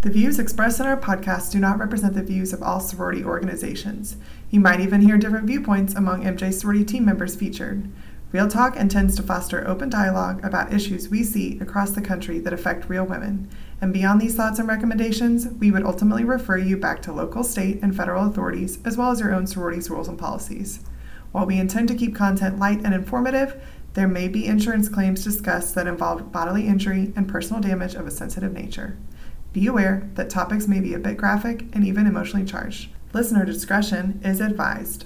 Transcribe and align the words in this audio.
The 0.00 0.10
views 0.10 0.38
expressed 0.38 0.78
in 0.78 0.86
our 0.86 0.96
podcast 0.96 1.50
do 1.50 1.58
not 1.58 1.80
represent 1.80 2.14
the 2.14 2.22
views 2.22 2.52
of 2.52 2.62
all 2.62 2.78
sorority 2.78 3.24
organizations. 3.24 4.16
You 4.48 4.60
might 4.60 4.78
even 4.78 5.00
hear 5.00 5.18
different 5.18 5.48
viewpoints 5.48 5.92
among 5.92 6.22
MJ 6.22 6.54
sorority 6.54 6.84
team 6.84 7.04
members 7.04 7.34
featured. 7.34 7.90
Real 8.30 8.46
Talk 8.46 8.76
intends 8.76 9.16
to 9.16 9.24
foster 9.24 9.66
open 9.66 9.88
dialogue 9.88 10.44
about 10.44 10.72
issues 10.72 11.08
we 11.08 11.24
see 11.24 11.58
across 11.58 11.90
the 11.90 12.00
country 12.00 12.38
that 12.38 12.52
affect 12.52 12.88
real 12.88 13.04
women. 13.04 13.48
And 13.80 13.92
beyond 13.92 14.20
these 14.20 14.36
thoughts 14.36 14.60
and 14.60 14.68
recommendations, 14.68 15.48
we 15.58 15.72
would 15.72 15.82
ultimately 15.82 16.22
refer 16.22 16.58
you 16.58 16.76
back 16.76 17.02
to 17.02 17.12
local, 17.12 17.42
state, 17.42 17.80
and 17.82 17.96
federal 17.96 18.28
authorities, 18.28 18.78
as 18.84 18.96
well 18.96 19.10
as 19.10 19.18
your 19.18 19.34
own 19.34 19.48
sorority's 19.48 19.90
rules 19.90 20.06
and 20.06 20.16
policies. 20.16 20.78
While 21.32 21.46
we 21.46 21.58
intend 21.58 21.88
to 21.88 21.96
keep 21.96 22.14
content 22.14 22.60
light 22.60 22.82
and 22.84 22.94
informative, 22.94 23.60
there 23.94 24.06
may 24.06 24.28
be 24.28 24.46
insurance 24.46 24.88
claims 24.88 25.24
discussed 25.24 25.74
that 25.74 25.88
involve 25.88 26.30
bodily 26.30 26.68
injury 26.68 27.12
and 27.16 27.28
personal 27.28 27.60
damage 27.60 27.96
of 27.96 28.06
a 28.06 28.12
sensitive 28.12 28.52
nature. 28.52 28.96
Be 29.58 29.66
aware 29.66 30.08
that 30.14 30.30
topics 30.30 30.68
may 30.68 30.78
be 30.78 30.94
a 30.94 31.00
bit 31.00 31.16
graphic 31.16 31.64
and 31.72 31.84
even 31.84 32.06
emotionally 32.06 32.46
charged. 32.46 32.90
Listener 33.12 33.44
discretion 33.44 34.20
is 34.22 34.40
advised. 34.40 35.04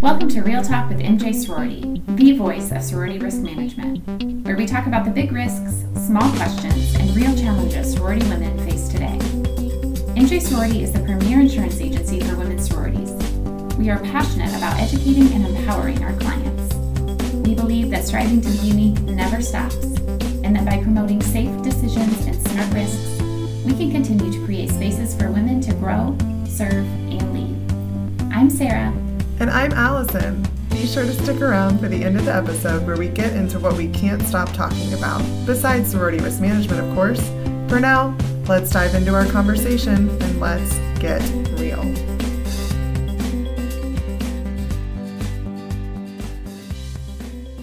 Welcome 0.00 0.30
to 0.30 0.40
Real 0.40 0.62
Talk 0.62 0.88
with 0.88 1.00
MJ 1.00 1.34
Sorority, 1.34 2.02
the 2.08 2.32
voice 2.32 2.72
of 2.72 2.80
sorority 2.80 3.18
risk 3.18 3.42
management, 3.42 4.46
where 4.46 4.56
we 4.56 4.64
talk 4.64 4.86
about 4.86 5.04
the 5.04 5.10
big 5.10 5.30
risks, 5.30 5.84
small 6.06 6.26
questions, 6.36 6.94
and 6.94 7.14
real 7.14 7.36
challenges 7.36 7.92
sorority 7.92 8.26
women 8.30 8.56
face 8.66 8.88
today. 8.88 9.18
MJ 10.16 10.40
Sorority 10.40 10.82
is 10.82 10.90
the 10.90 11.00
premier 11.00 11.40
insurance 11.40 11.78
agency 11.82 12.20
for 12.20 12.34
women's 12.36 12.66
sororities. 12.66 13.12
We 13.76 13.90
are 13.90 13.98
passionate 13.98 14.56
about 14.56 14.80
educating 14.80 15.30
and 15.34 15.46
empowering 15.54 16.02
our 16.02 16.14
clients. 16.14 16.74
We 17.46 17.54
believe 17.54 17.90
that 17.90 18.06
striving 18.06 18.40
to 18.40 18.48
be 18.48 18.68
unique 18.68 19.02
never 19.02 19.42
stops 19.42 19.96
by 20.66 20.82
promoting 20.82 21.22
safe 21.22 21.62
decisions 21.62 22.26
and 22.26 22.34
smart 22.48 22.74
risks, 22.74 23.22
we 23.64 23.72
can 23.72 23.92
continue 23.92 24.32
to 24.32 24.44
create 24.44 24.68
spaces 24.68 25.14
for 25.14 25.30
women 25.30 25.60
to 25.60 25.72
grow, 25.74 26.18
serve, 26.44 26.84
and 27.08 27.32
lead. 27.32 28.32
I'm 28.32 28.50
Sarah. 28.50 28.92
And 29.38 29.48
I'm 29.48 29.72
Allison. 29.72 30.44
Be 30.70 30.84
sure 30.84 31.04
to 31.04 31.12
stick 31.12 31.40
around 31.40 31.78
for 31.78 31.86
the 31.86 32.02
end 32.02 32.16
of 32.16 32.24
the 32.24 32.34
episode 32.34 32.84
where 32.84 32.96
we 32.96 33.08
get 33.08 33.32
into 33.34 33.60
what 33.60 33.76
we 33.76 33.88
can't 33.90 34.20
stop 34.22 34.52
talking 34.54 34.92
about, 34.92 35.22
besides 35.46 35.92
sorority 35.92 36.18
risk 36.18 36.40
management, 36.40 36.84
of 36.84 36.92
course. 36.96 37.24
For 37.68 37.78
now, 37.78 38.16
let's 38.48 38.70
dive 38.70 38.96
into 38.96 39.14
our 39.14 39.26
conversation 39.26 40.10
and 40.20 40.40
let's 40.40 40.76
get 40.98 41.22
real. 41.60 42.15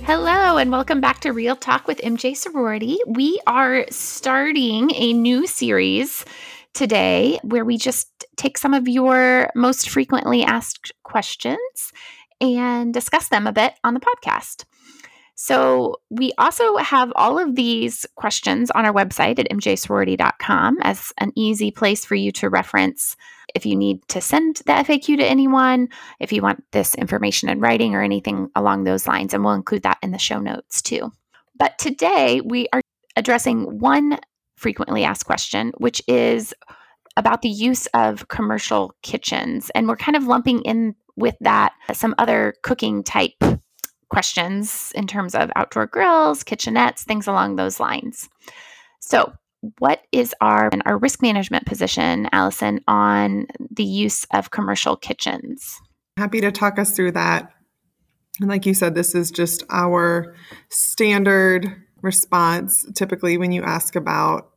Hello, 0.06 0.58
and 0.58 0.70
welcome 0.70 1.00
back 1.00 1.22
to 1.22 1.32
Real 1.32 1.56
Talk 1.56 1.88
with 1.88 2.00
MJ 2.00 2.36
Sorority. 2.36 2.98
We 3.08 3.40
are 3.48 3.86
starting 3.90 4.92
a 4.96 5.14
new 5.14 5.48
series 5.48 6.26
today 6.74 7.40
where 7.42 7.64
we 7.64 7.78
just 7.78 8.26
take 8.36 8.58
some 8.58 8.74
of 8.74 8.90
your 8.90 9.50
most 9.56 9.90
frequently 9.90 10.44
asked 10.44 10.92
questions 11.04 11.94
and 12.42 12.94
discuss 12.94 13.30
them 13.30 13.48
a 13.48 13.54
bit 13.54 13.76
on 13.86 13.94
the 13.94 14.02
podcast. 14.02 14.66
So, 15.36 16.02
we 16.10 16.34
also 16.38 16.76
have 16.78 17.14
all 17.16 17.40
of 17.40 17.56
these 17.56 18.06
questions 18.16 18.72
on 18.72 18.86
our 18.86 18.94
website 18.94 19.40
at 19.40 19.50
mjsorority.com 19.50 20.80
as 20.82 21.14
an 21.18 21.32
easy 21.38 21.72
place 21.72 22.04
for 22.04 22.16
you 22.16 22.34
to 22.34 22.50
reference 22.50 23.16
if 23.54 23.66
you 23.66 23.76
need 23.76 24.08
to 24.10 24.22
send 24.22 24.58
the 24.58 24.74
FAQ 24.74 25.18
to 25.18 25.24
anyone, 25.26 25.90
if 26.20 26.32
you 26.32 26.42
want 26.42 26.64
this 26.72 26.96
information 26.96 27.50
in 27.50 27.60
writing 27.60 27.96
or 27.96 28.02
anything 28.02 28.50
along 28.56 28.84
those 28.84 29.08
lines, 29.08 29.34
and 29.34 29.44
we'll 29.44 29.54
include 29.54 29.84
that 29.84 30.00
in 30.02 30.12
the 30.12 30.18
show 30.18 30.40
notes 30.40 30.82
too. 30.82 31.12
But 31.58 31.78
today 31.78 32.42
we 32.44 32.68
are 32.74 32.82
addressing 33.16 33.80
one 33.80 34.20
frequently 34.58 35.04
asked 35.04 35.26
question, 35.26 35.72
which 35.78 36.02
is 36.08 36.54
about 37.16 37.42
the 37.42 37.50
use 37.50 37.86
of 37.88 38.28
commercial 38.28 38.96
kitchens. 39.04 39.70
And 39.76 39.88
we're 39.88 39.96
kind 39.96 40.16
of 40.16 40.26
lumping 40.26 40.62
in 40.62 40.96
with 41.16 41.36
that 41.42 41.74
some 41.94 42.16
other 42.18 42.56
cooking 42.64 43.04
type 43.04 43.34
questions 44.10 44.92
in 44.96 45.08
terms 45.08 45.36
of 45.36 45.52
outdoor 45.56 45.86
grills, 45.88 46.44
kitchenettes, 46.44 47.02
things 47.02 47.28
along 47.28 47.56
those 47.56 47.80
lines. 47.80 48.30
So, 49.00 49.34
what 49.80 50.02
is 50.12 50.36
our 50.42 50.70
our 50.86 50.98
risk 50.98 51.22
management 51.22 51.66
position, 51.66 52.28
Allison, 52.32 52.82
on 52.88 53.48
the 53.72 53.84
use 53.84 54.26
of 54.34 54.52
commercial 54.52 54.96
kitchens? 54.96 55.80
Happy 56.18 56.42
to 56.42 56.52
talk 56.52 56.78
us 56.78 56.96
through 56.96 57.12
that. 57.14 57.50
And 58.40 58.50
like 58.50 58.66
you 58.66 58.74
said, 58.74 58.96
this 58.96 59.16
is 59.16 59.32
just 59.32 59.64
our 59.70 60.36
standard 60.70 61.68
response 62.02 62.86
typically 62.96 63.38
when 63.38 63.52
you 63.52 63.64
ask 63.64 63.96
about 63.96 64.50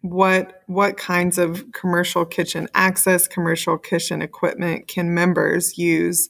what 0.00 0.62
what 0.66 0.96
kinds 0.96 1.38
of 1.38 1.72
commercial 1.72 2.24
kitchen 2.24 2.68
access, 2.74 3.28
commercial 3.28 3.78
kitchen 3.78 4.22
equipment 4.22 4.88
can 4.88 5.14
members 5.14 5.78
use 5.78 6.28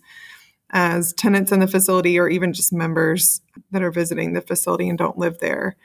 as 0.71 1.13
tenants 1.13 1.53
in 1.53 1.61
the 1.61 1.67
facility 1.67 2.19
or 2.19 2.29
even 2.29 2.53
just 2.53 2.73
members 2.73 3.41
that 3.71 3.83
are 3.83 3.91
visiting 3.91 4.33
the 4.33 4.41
facility 4.41 4.89
and 4.89 4.99
don't 4.99 5.19
live 5.19 5.39
there. 5.41 5.77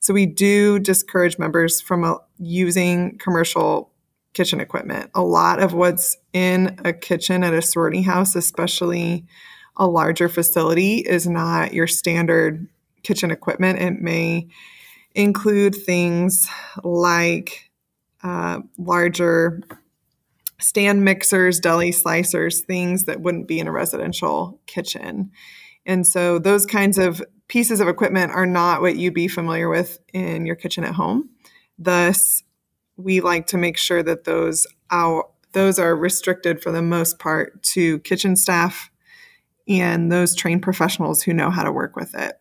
So 0.00 0.14
we 0.14 0.26
do 0.26 0.78
discourage 0.78 1.38
members 1.38 1.80
from 1.80 2.04
uh, 2.04 2.16
using 2.38 3.18
commercial 3.18 3.92
kitchen 4.34 4.60
equipment. 4.60 5.10
A 5.14 5.22
lot 5.22 5.62
of 5.62 5.72
what's 5.72 6.16
in 6.32 6.78
a 6.84 6.92
kitchen 6.92 7.42
at 7.42 7.54
a 7.54 7.62
sorority 7.62 8.02
house, 8.02 8.36
especially 8.36 9.24
a 9.76 9.86
larger 9.86 10.28
facility, 10.28 10.98
is 10.98 11.26
not 11.26 11.72
your 11.72 11.86
standard 11.86 12.68
kitchen 13.02 13.30
equipment. 13.30 13.80
It 13.80 14.00
may 14.00 14.48
include 15.14 15.74
things 15.74 16.48
like 16.84 17.70
uh, 18.22 18.60
larger 18.78 19.62
stand 20.60 21.04
mixers, 21.04 21.60
deli 21.60 21.90
slicers, 21.90 22.64
things 22.64 23.04
that 23.04 23.20
wouldn't 23.20 23.48
be 23.48 23.58
in 23.58 23.68
a 23.68 23.72
residential 23.72 24.60
kitchen. 24.66 25.30
And 25.84 26.06
so 26.06 26.38
those 26.38 26.66
kinds 26.66 26.98
of 26.98 27.22
pieces 27.48 27.80
of 27.80 27.88
equipment 27.88 28.32
are 28.32 28.46
not 28.46 28.80
what 28.80 28.96
you'd 28.96 29.14
be 29.14 29.28
familiar 29.28 29.68
with 29.68 29.98
in 30.12 30.46
your 30.46 30.56
kitchen 30.56 30.84
at 30.84 30.94
home. 30.94 31.30
Thus, 31.78 32.42
we 32.96 33.20
like 33.20 33.46
to 33.48 33.58
make 33.58 33.76
sure 33.76 34.02
that 34.02 34.24
those 34.24 34.66
our, 34.90 35.28
those 35.52 35.78
are 35.78 35.94
restricted 35.96 36.62
for 36.62 36.70
the 36.70 36.82
most 36.82 37.18
part 37.18 37.62
to 37.62 37.98
kitchen 38.00 38.36
staff 38.36 38.90
and 39.68 40.10
those 40.12 40.34
trained 40.34 40.62
professionals 40.62 41.22
who 41.22 41.32
know 41.32 41.50
how 41.50 41.64
to 41.64 41.72
work 41.72 41.96
with 41.96 42.14
it. 42.14 42.38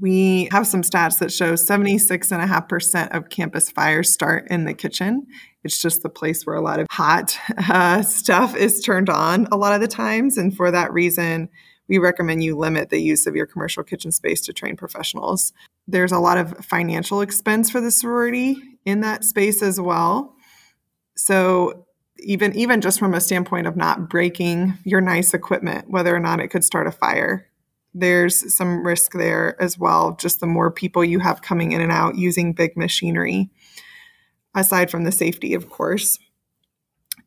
We 0.00 0.48
have 0.52 0.66
some 0.66 0.82
stats 0.82 1.18
that 1.18 1.32
show 1.32 1.54
76.5% 1.54 3.16
of 3.16 3.30
campus 3.30 3.70
fires 3.70 4.12
start 4.12 4.46
in 4.50 4.64
the 4.64 4.74
kitchen. 4.74 5.26
It's 5.64 5.80
just 5.80 6.02
the 6.02 6.10
place 6.10 6.44
where 6.44 6.56
a 6.56 6.60
lot 6.62 6.78
of 6.78 6.86
hot 6.90 7.38
uh, 7.70 8.02
stuff 8.02 8.54
is 8.54 8.82
turned 8.82 9.08
on 9.08 9.46
a 9.50 9.56
lot 9.56 9.74
of 9.74 9.80
the 9.80 9.88
times. 9.88 10.36
And 10.36 10.54
for 10.54 10.70
that 10.70 10.92
reason, 10.92 11.48
we 11.88 11.98
recommend 11.98 12.44
you 12.44 12.56
limit 12.56 12.90
the 12.90 13.00
use 13.00 13.26
of 13.26 13.34
your 13.34 13.46
commercial 13.46 13.82
kitchen 13.82 14.12
space 14.12 14.40
to 14.42 14.52
trained 14.52 14.78
professionals. 14.78 15.52
There's 15.86 16.12
a 16.12 16.18
lot 16.18 16.38
of 16.38 16.64
financial 16.64 17.20
expense 17.20 17.70
for 17.70 17.80
the 17.80 17.90
sorority 17.90 18.56
in 18.84 19.00
that 19.00 19.24
space 19.24 19.62
as 19.62 19.80
well. 19.80 20.34
So 21.16 21.86
even 22.20 22.54
even 22.54 22.80
just 22.80 22.98
from 22.98 23.14
a 23.14 23.20
standpoint 23.20 23.66
of 23.66 23.76
not 23.76 24.08
breaking 24.08 24.76
your 24.84 25.00
nice 25.00 25.34
equipment, 25.34 25.90
whether 25.90 26.14
or 26.14 26.20
not 26.20 26.40
it 26.40 26.48
could 26.48 26.64
start 26.64 26.86
a 26.86 26.92
fire, 26.92 27.46
there's 27.94 28.54
some 28.54 28.86
risk 28.86 29.12
there 29.12 29.60
as 29.60 29.78
well. 29.78 30.16
Just 30.16 30.40
the 30.40 30.46
more 30.46 30.70
people 30.70 31.04
you 31.04 31.20
have 31.20 31.42
coming 31.42 31.72
in 31.72 31.80
and 31.80 31.92
out 31.92 32.16
using 32.16 32.52
big 32.52 32.76
machinery, 32.76 33.50
aside 34.54 34.90
from 34.90 35.04
the 35.04 35.12
safety, 35.12 35.54
of 35.54 35.70
course. 35.70 36.18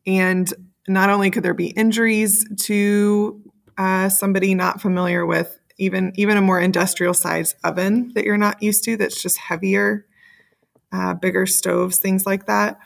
And 0.06 0.52
not 0.88 1.10
only 1.10 1.30
could 1.30 1.42
there 1.42 1.54
be 1.54 1.68
injuries 1.68 2.44
to 2.62 3.40
uh, 3.78 4.08
somebody 4.08 4.54
not 4.54 4.80
familiar 4.80 5.24
with 5.24 5.58
even 5.78 6.12
even 6.16 6.36
a 6.36 6.42
more 6.42 6.60
industrial 6.60 7.14
size 7.14 7.54
oven 7.64 8.12
that 8.14 8.24
you're 8.24 8.36
not 8.36 8.62
used 8.62 8.84
to 8.84 8.96
that's 8.96 9.20
just 9.22 9.38
heavier 9.38 10.06
uh, 10.92 11.14
bigger 11.14 11.46
stoves 11.46 11.98
things 11.98 12.26
like 12.26 12.46
that 12.46 12.78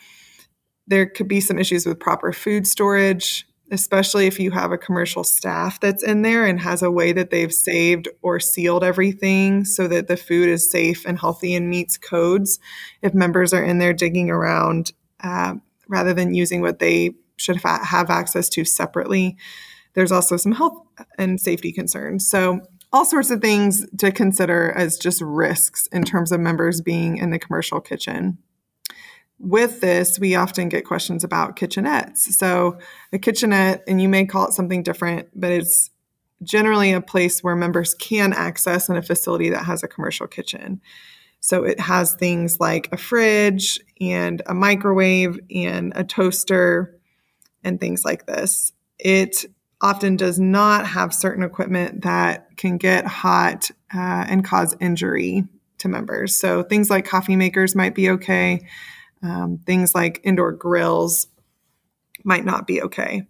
there 0.87 1.07
could 1.07 1.29
be 1.29 1.41
some 1.41 1.59
issues 1.59 1.85
with 1.85 1.99
proper 1.99 2.33
food 2.33 2.67
storage 2.67 3.47
especially 3.71 4.27
if 4.27 4.39
you 4.39 4.51
have 4.51 4.71
a 4.71 4.79
commercial 4.79 5.25
staff 5.25 5.81
that's 5.81 6.03
in 6.03 6.23
there 6.23 6.47
and 6.47 6.61
has 6.61 6.83
a 6.83 6.91
way 6.91 7.13
that 7.13 7.31
they've 7.31 7.53
saved 7.53 8.09
or 8.23 8.39
sealed 8.39 8.85
everything 8.85 9.65
so 9.65 9.89
that 9.89 10.07
the 10.07 10.17
food 10.17 10.49
is 10.49 10.71
safe 10.71 11.05
and 11.05 11.19
healthy 11.19 11.55
and 11.55 11.69
meets 11.69 11.99
codes. 11.99 12.61
If 13.03 13.13
members 13.13 13.53
are 13.53 13.65
in 13.65 13.79
there 13.79 13.93
digging 13.93 14.31
around 14.31 14.93
uh, 15.21 15.55
rather 15.89 16.15
than 16.15 16.35
using 16.35 16.61
what 16.61 16.79
they 16.79 17.15
should 17.37 17.61
have 17.63 18.11
access 18.11 18.49
to 18.51 18.65
separately 18.65 19.37
there's 19.97 20.13
also 20.13 20.37
some 20.37 20.53
health 20.53 20.79
and 21.19 21.41
safety 21.41 21.73
concerns. 21.73 22.29
So, 22.29 22.61
all 22.93 23.05
sorts 23.05 23.31
of 23.31 23.41
things 23.41 23.85
to 23.99 24.13
consider 24.13 24.71
as 24.71 24.97
just 24.97 25.21
risks 25.21 25.89
in 25.89 26.05
terms 26.05 26.31
of 26.31 26.39
members 26.39 26.81
being 26.81 27.17
in 27.17 27.31
the 27.31 27.39
commercial 27.39 27.81
kitchen. 27.81 28.39
With 29.39 29.81
this, 29.81 30.19
we 30.19 30.37
often 30.37 30.69
get 30.69 30.87
questions 30.87 31.25
about 31.25 31.57
kitchenettes. 31.57 32.19
So, 32.19 32.79
a 33.13 33.19
kitchenette, 33.19 33.83
and 33.89 34.01
you 34.01 34.09
may 34.09 34.25
call 34.27 34.47
it 34.47 34.53
something 34.53 34.83
different, 34.83 35.29
but 35.35 35.51
it's 35.51 35.91
generally 36.43 36.93
a 36.93 37.01
place 37.01 37.43
where 37.43 37.57
members 37.57 37.95
can 37.95 38.33
access 38.33 38.89
in 38.89 38.97
a 38.97 39.03
facility 39.03 39.49
that 39.51 39.65
has 39.65 39.83
a 39.83 39.89
commercial 39.89 40.27
kitchen. 40.27 40.81
So 41.41 41.65
it 41.65 41.81
has 41.81 42.15
things 42.15 42.61
like 42.61 42.89
a 42.93 42.97
fridge 42.97 43.81
and 44.01 44.43
a 44.47 44.55
microwave 44.55 45.39
and 45.55 45.93
a 45.97 46.05
toaster 46.05 46.99
and 47.65 47.81
things 47.81 48.05
like 48.05 48.27
this. 48.27 48.73
It 48.99 49.47
often 49.81 50.17
does 50.17 50.39
not 50.39 50.87
have 50.87 51.15
certain 51.15 51.43
equipment 51.43 52.03
that 52.03 52.57
can 52.57 52.79
get 52.79 53.07
hot 53.07 53.71
uh, 53.95 54.25
and 54.29 54.45
cause 54.45 54.75
injury 54.81 55.45
to 55.79 55.89
members. 55.89 56.37
So 56.37 56.63
things 56.63 56.89
like 56.89 57.07
coffee 57.07 57.37
makers 57.37 57.75
might 57.75 57.95
be 57.95 58.11
okay. 58.11 58.67
Um, 59.23 59.61
things 59.67 59.95
like 59.95 60.21
indoor 60.25 60.53
grills 60.53 61.27
might 62.25 62.45
not 62.45 62.67
be 62.67 62.83
okay. 62.83 63.27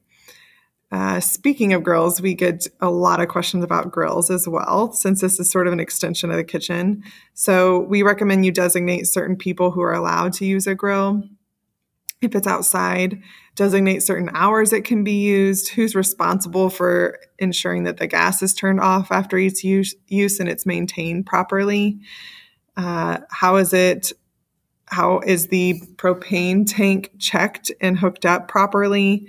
Uh, 0.92 1.18
speaking 1.18 1.72
of 1.72 1.82
grills, 1.82 2.20
we 2.20 2.34
get 2.34 2.66
a 2.80 2.90
lot 2.90 3.20
of 3.20 3.28
questions 3.28 3.64
about 3.64 3.90
grills 3.90 4.30
as 4.30 4.46
well, 4.46 4.92
since 4.92 5.20
this 5.20 5.40
is 5.40 5.50
sort 5.50 5.66
of 5.66 5.72
an 5.72 5.80
extension 5.80 6.30
of 6.30 6.36
the 6.36 6.44
kitchen. 6.44 7.02
So 7.34 7.80
we 7.80 8.02
recommend 8.02 8.46
you 8.46 8.52
designate 8.52 9.08
certain 9.08 9.36
people 9.36 9.72
who 9.72 9.82
are 9.82 9.92
allowed 9.92 10.32
to 10.34 10.46
use 10.46 10.66
a 10.68 10.76
grill. 10.76 11.24
If 12.22 12.34
it's 12.34 12.46
outside, 12.46 13.20
designate 13.56 14.02
certain 14.02 14.30
hours 14.34 14.72
it 14.72 14.84
can 14.84 15.04
be 15.04 15.20
used, 15.20 15.68
who's 15.68 15.94
responsible 15.94 16.70
for 16.70 17.18
ensuring 17.38 17.84
that 17.84 17.98
the 17.98 18.06
gas 18.06 18.42
is 18.42 18.54
turned 18.54 18.80
off 18.80 19.12
after 19.12 19.36
its 19.38 19.62
use, 19.62 19.94
use 20.08 20.40
and 20.40 20.48
it's 20.48 20.64
maintained 20.64 21.26
properly. 21.26 21.98
Uh, 22.76 23.18
how 23.30 23.56
is 23.56 23.72
it? 23.72 24.12
How 24.86 25.18
is 25.20 25.48
the 25.48 25.80
propane 25.96 26.64
tank 26.66 27.12
checked 27.18 27.72
and 27.80 27.98
hooked 27.98 28.24
up 28.24 28.48
properly? 28.48 29.26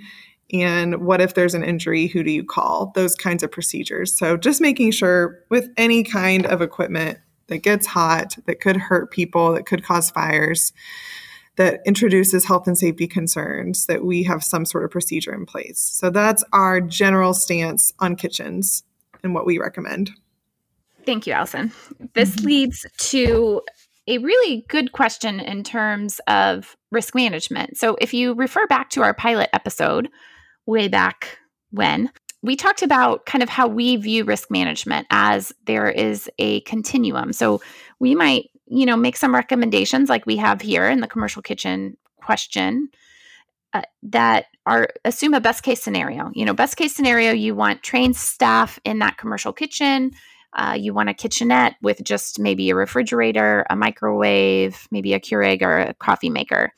And 0.52 1.04
what 1.04 1.20
if 1.20 1.34
there's 1.34 1.54
an 1.54 1.64
injury? 1.64 2.06
Who 2.06 2.22
do 2.22 2.30
you 2.30 2.44
call? 2.44 2.92
Those 2.94 3.14
kinds 3.14 3.42
of 3.42 3.50
procedures. 3.50 4.16
So, 4.16 4.36
just 4.36 4.60
making 4.60 4.92
sure 4.92 5.40
with 5.50 5.68
any 5.76 6.04
kind 6.04 6.46
of 6.46 6.62
equipment 6.62 7.18
that 7.48 7.58
gets 7.58 7.86
hot, 7.86 8.36
that 8.46 8.60
could 8.60 8.76
hurt 8.76 9.10
people, 9.10 9.52
that 9.54 9.66
could 9.66 9.84
cause 9.84 10.10
fires, 10.10 10.72
that 11.58 11.80
introduces 11.84 12.46
health 12.46 12.66
and 12.66 12.78
safety 12.78 13.06
concerns, 13.06 13.86
that 13.86 14.04
we 14.04 14.22
have 14.22 14.42
some 14.42 14.64
sort 14.64 14.84
of 14.84 14.90
procedure 14.90 15.34
in 15.34 15.44
place. 15.44 15.78
So, 15.78 16.08
that's 16.08 16.42
our 16.52 16.80
general 16.80 17.34
stance 17.34 17.92
on 17.98 18.16
kitchens 18.16 18.84
and 19.22 19.34
what 19.34 19.44
we 19.44 19.58
recommend. 19.58 20.10
Thank 21.04 21.26
you, 21.26 21.32
Allison. 21.32 21.72
This 22.14 22.36
mm-hmm. 22.36 22.46
leads 22.46 22.86
to 22.98 23.62
a 24.06 24.18
really 24.18 24.64
good 24.68 24.92
question 24.92 25.40
in 25.40 25.62
terms 25.62 26.20
of 26.26 26.76
risk 26.90 27.14
management. 27.14 27.76
So, 27.76 27.96
if 28.00 28.14
you 28.14 28.34
refer 28.34 28.66
back 28.66 28.90
to 28.90 29.02
our 29.02 29.12
pilot 29.12 29.50
episode 29.52 30.08
way 30.66 30.88
back 30.88 31.38
when, 31.70 32.10
we 32.40 32.54
talked 32.54 32.82
about 32.82 33.26
kind 33.26 33.42
of 33.42 33.48
how 33.48 33.66
we 33.66 33.96
view 33.96 34.24
risk 34.24 34.50
management 34.50 35.08
as 35.10 35.52
there 35.66 35.90
is 35.90 36.30
a 36.38 36.60
continuum. 36.60 37.32
So, 37.32 37.60
we 37.98 38.14
might, 38.14 38.50
you 38.70 38.86
know, 38.86 38.96
make 38.96 39.16
some 39.16 39.34
recommendations 39.34 40.08
like 40.08 40.26
we 40.26 40.36
have 40.36 40.60
here 40.60 40.88
in 40.88 41.00
the 41.00 41.06
commercial 41.06 41.42
kitchen 41.42 41.96
question 42.16 42.88
uh, 43.72 43.82
that 44.02 44.46
are 44.66 44.88
assume 45.04 45.34
a 45.34 45.40
best 45.40 45.62
case 45.62 45.82
scenario. 45.82 46.30
You 46.34 46.44
know, 46.44 46.54
best 46.54 46.76
case 46.76 46.94
scenario, 46.94 47.32
you 47.32 47.54
want 47.54 47.82
trained 47.82 48.16
staff 48.16 48.78
in 48.84 48.98
that 49.00 49.16
commercial 49.18 49.52
kitchen 49.52 50.12
uh, 50.54 50.76
you 50.78 50.94
want 50.94 51.08
a 51.08 51.14
kitchenette 51.14 51.76
with 51.82 52.02
just 52.02 52.38
maybe 52.38 52.70
a 52.70 52.74
refrigerator, 52.74 53.66
a 53.68 53.76
microwave, 53.76 54.88
maybe 54.90 55.12
a 55.12 55.20
Keurig 55.20 55.62
or 55.62 55.78
a 55.78 55.94
coffee 55.94 56.30
maker, 56.30 56.72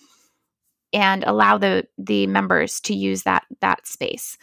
and 0.92 1.22
allow 1.24 1.56
the 1.56 1.86
the 1.96 2.26
members 2.26 2.80
to 2.80 2.94
use 2.94 3.22
that 3.22 3.44
that 3.60 3.86
space. 3.86 4.38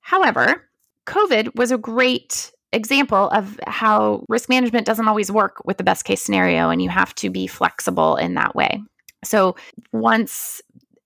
However, 0.00 0.68
COVID 1.06 1.54
was 1.56 1.70
a 1.70 1.78
great 1.78 2.52
example 2.72 3.28
of 3.30 3.58
how 3.66 4.24
risk 4.28 4.48
management 4.48 4.86
doesn't 4.86 5.08
always 5.08 5.30
work 5.30 5.62
with 5.64 5.78
the 5.78 5.84
best 5.84 6.04
case 6.04 6.22
scenario, 6.22 6.70
and 6.70 6.82
you 6.82 6.88
have 6.88 7.14
to 7.16 7.30
be 7.30 7.46
flexible 7.46 8.16
in 8.16 8.34
that 8.34 8.54
way. 8.54 8.82
So 9.24 9.56
once 9.92 10.60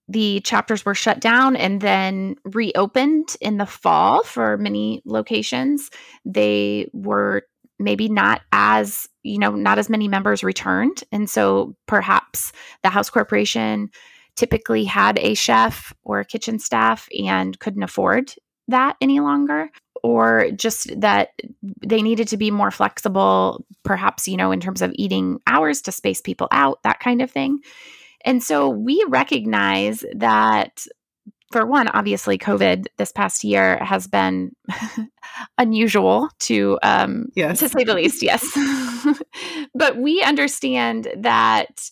the 0.07 0.41
chapters 0.41 0.85
were 0.85 0.95
shut 0.95 1.19
down 1.19 1.55
and 1.55 1.81
then 1.81 2.35
reopened 2.43 3.35
in 3.41 3.57
the 3.57 3.65
fall 3.65 4.23
for 4.23 4.57
many 4.57 5.01
locations. 5.05 5.89
They 6.25 6.89
were 6.93 7.43
maybe 7.79 8.09
not 8.09 8.41
as, 8.51 9.07
you 9.23 9.39
know, 9.39 9.51
not 9.51 9.79
as 9.79 9.89
many 9.89 10.07
members 10.07 10.43
returned. 10.43 11.03
And 11.11 11.29
so 11.29 11.75
perhaps 11.87 12.51
the 12.83 12.89
House 12.89 13.09
Corporation 13.09 13.89
typically 14.35 14.83
had 14.83 15.17
a 15.19 15.33
chef 15.35 15.93
or 16.03 16.19
a 16.19 16.25
kitchen 16.25 16.59
staff 16.59 17.07
and 17.17 17.57
couldn't 17.59 17.83
afford 17.83 18.33
that 18.67 18.95
any 19.01 19.19
longer 19.19 19.69
or 20.03 20.51
just 20.51 20.99
that 20.99 21.29
they 21.81 22.01
needed 22.01 22.27
to 22.27 22.37
be 22.37 22.51
more 22.51 22.71
flexible 22.71 23.65
perhaps 23.83 24.27
you 24.27 24.37
know 24.37 24.51
in 24.51 24.59
terms 24.59 24.81
of 24.81 24.91
eating 24.95 25.39
hours 25.47 25.81
to 25.81 25.91
space 25.91 26.21
people 26.21 26.47
out 26.51 26.81
that 26.83 26.99
kind 26.99 27.21
of 27.21 27.31
thing 27.31 27.59
and 28.25 28.41
so 28.41 28.69
we 28.69 29.03
recognize 29.09 30.05
that 30.15 30.85
for 31.53 31.65
one, 31.67 31.87
obviously, 31.89 32.37
COVID 32.37 32.87
this 32.97 33.11
past 33.11 33.43
year 33.43 33.77
has 33.77 34.07
been 34.07 34.55
unusual 35.57 36.29
to, 36.39 36.79
um, 36.81 37.27
yes. 37.35 37.59
to 37.59 37.69
say 37.69 37.83
the 37.83 37.93
least. 37.93 38.23
Yes, 38.23 38.43
but 39.75 39.95
we 39.95 40.21
understand 40.23 41.09
that 41.15 41.91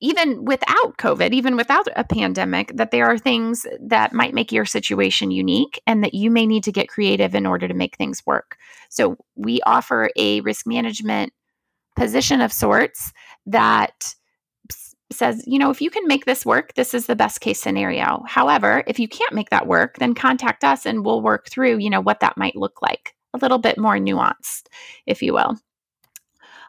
even 0.00 0.44
without 0.44 0.96
COVID, 0.98 1.32
even 1.32 1.56
without 1.56 1.88
a 1.96 2.04
pandemic, 2.04 2.72
that 2.76 2.90
there 2.90 3.06
are 3.06 3.18
things 3.18 3.66
that 3.80 4.12
might 4.12 4.34
make 4.34 4.52
your 4.52 4.64
situation 4.64 5.30
unique, 5.30 5.80
and 5.86 6.04
that 6.04 6.14
you 6.14 6.30
may 6.30 6.46
need 6.46 6.64
to 6.64 6.72
get 6.72 6.88
creative 6.88 7.34
in 7.34 7.46
order 7.46 7.66
to 7.66 7.74
make 7.74 7.96
things 7.96 8.24
work. 8.26 8.56
So 8.90 9.16
we 9.34 9.60
offer 9.66 10.10
a 10.16 10.40
risk 10.42 10.66
management 10.66 11.32
position 11.96 12.40
of 12.40 12.52
sorts 12.52 13.12
that 13.46 14.14
says, 15.10 15.42
you 15.46 15.58
know, 15.58 15.70
if 15.70 15.80
you 15.80 15.90
can 15.90 16.06
make 16.06 16.26
this 16.26 16.44
work, 16.44 16.74
this 16.74 16.94
is 16.94 17.06
the 17.06 17.16
best 17.16 17.40
case 17.40 17.60
scenario. 17.60 18.22
However, 18.26 18.84
if 18.86 18.98
you 18.98 19.08
can't 19.08 19.32
make 19.32 19.50
that 19.50 19.66
work, 19.66 19.96
then 19.98 20.14
contact 20.14 20.64
us 20.64 20.86
and 20.86 21.04
we'll 21.04 21.22
work 21.22 21.48
through, 21.48 21.78
you 21.78 21.90
know, 21.90 22.00
what 22.00 22.20
that 22.20 22.36
might 22.36 22.54
look 22.54 22.82
like. 22.82 23.14
A 23.34 23.38
little 23.38 23.58
bit 23.58 23.78
more 23.78 23.96
nuanced, 23.96 24.64
if 25.06 25.22
you 25.22 25.32
will. 25.32 25.56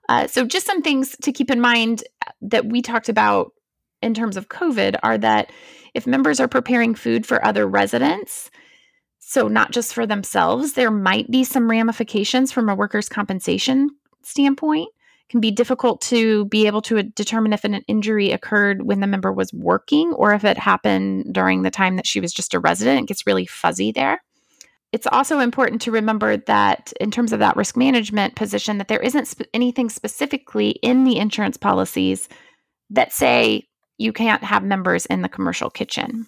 Uh, 0.09 0.27
so, 0.27 0.43
just 0.43 0.65
some 0.65 0.81
things 0.81 1.15
to 1.21 1.31
keep 1.31 1.51
in 1.51 1.61
mind 1.61 2.03
that 2.41 2.65
we 2.65 2.81
talked 2.81 3.09
about 3.09 3.53
in 4.01 4.13
terms 4.13 4.35
of 4.35 4.49
COVID 4.49 4.97
are 5.03 5.19
that 5.19 5.51
if 5.93 6.07
members 6.07 6.39
are 6.39 6.47
preparing 6.47 6.95
food 6.95 7.27
for 7.27 7.45
other 7.45 7.67
residents, 7.67 8.49
so 9.19 9.47
not 9.47 9.71
just 9.71 9.93
for 9.93 10.07
themselves, 10.07 10.73
there 10.73 10.89
might 10.89 11.29
be 11.29 11.43
some 11.43 11.69
ramifications 11.69 12.51
from 12.51 12.69
a 12.69 12.75
workers' 12.75 13.07
compensation 13.07 13.89
standpoint 14.23 14.89
can 15.29 15.39
be 15.39 15.51
difficult 15.51 16.01
to 16.01 16.45
be 16.45 16.65
able 16.65 16.81
to 16.81 17.03
determine 17.03 17.53
if 17.53 17.63
an 17.63 17.75
injury 17.87 18.31
occurred 18.31 18.81
when 18.81 18.99
the 18.99 19.07
member 19.07 19.31
was 19.31 19.53
working 19.53 20.11
or 20.13 20.33
if 20.33 20.43
it 20.43 20.57
happened 20.57 21.31
during 21.31 21.61
the 21.61 21.69
time 21.69 21.97
that 21.97 22.07
she 22.07 22.19
was 22.19 22.33
just 22.33 22.55
a 22.55 22.59
resident. 22.59 23.03
It 23.03 23.07
gets 23.09 23.27
really 23.27 23.45
fuzzy 23.45 23.91
there. 23.91 24.23
It's 24.91 25.07
also 25.07 25.39
important 25.39 25.81
to 25.83 25.91
remember 25.91 26.37
that 26.37 26.91
in 26.99 27.11
terms 27.11 27.31
of 27.31 27.39
that 27.39 27.55
risk 27.55 27.77
management 27.77 28.35
position 28.35 28.79
that 28.79 28.87
there 28.87 28.99
isn't 28.99 29.27
sp- 29.29 29.49
anything 29.53 29.89
specifically 29.89 30.71
in 30.81 31.03
the 31.03 31.17
insurance 31.17 31.57
policies 31.57 32.27
that 32.89 33.13
say 33.13 33.67
you 33.97 34.11
can't 34.11 34.43
have 34.43 34.63
members 34.63 35.05
in 35.05 35.21
the 35.21 35.29
commercial 35.29 35.69
kitchen. 35.69 36.25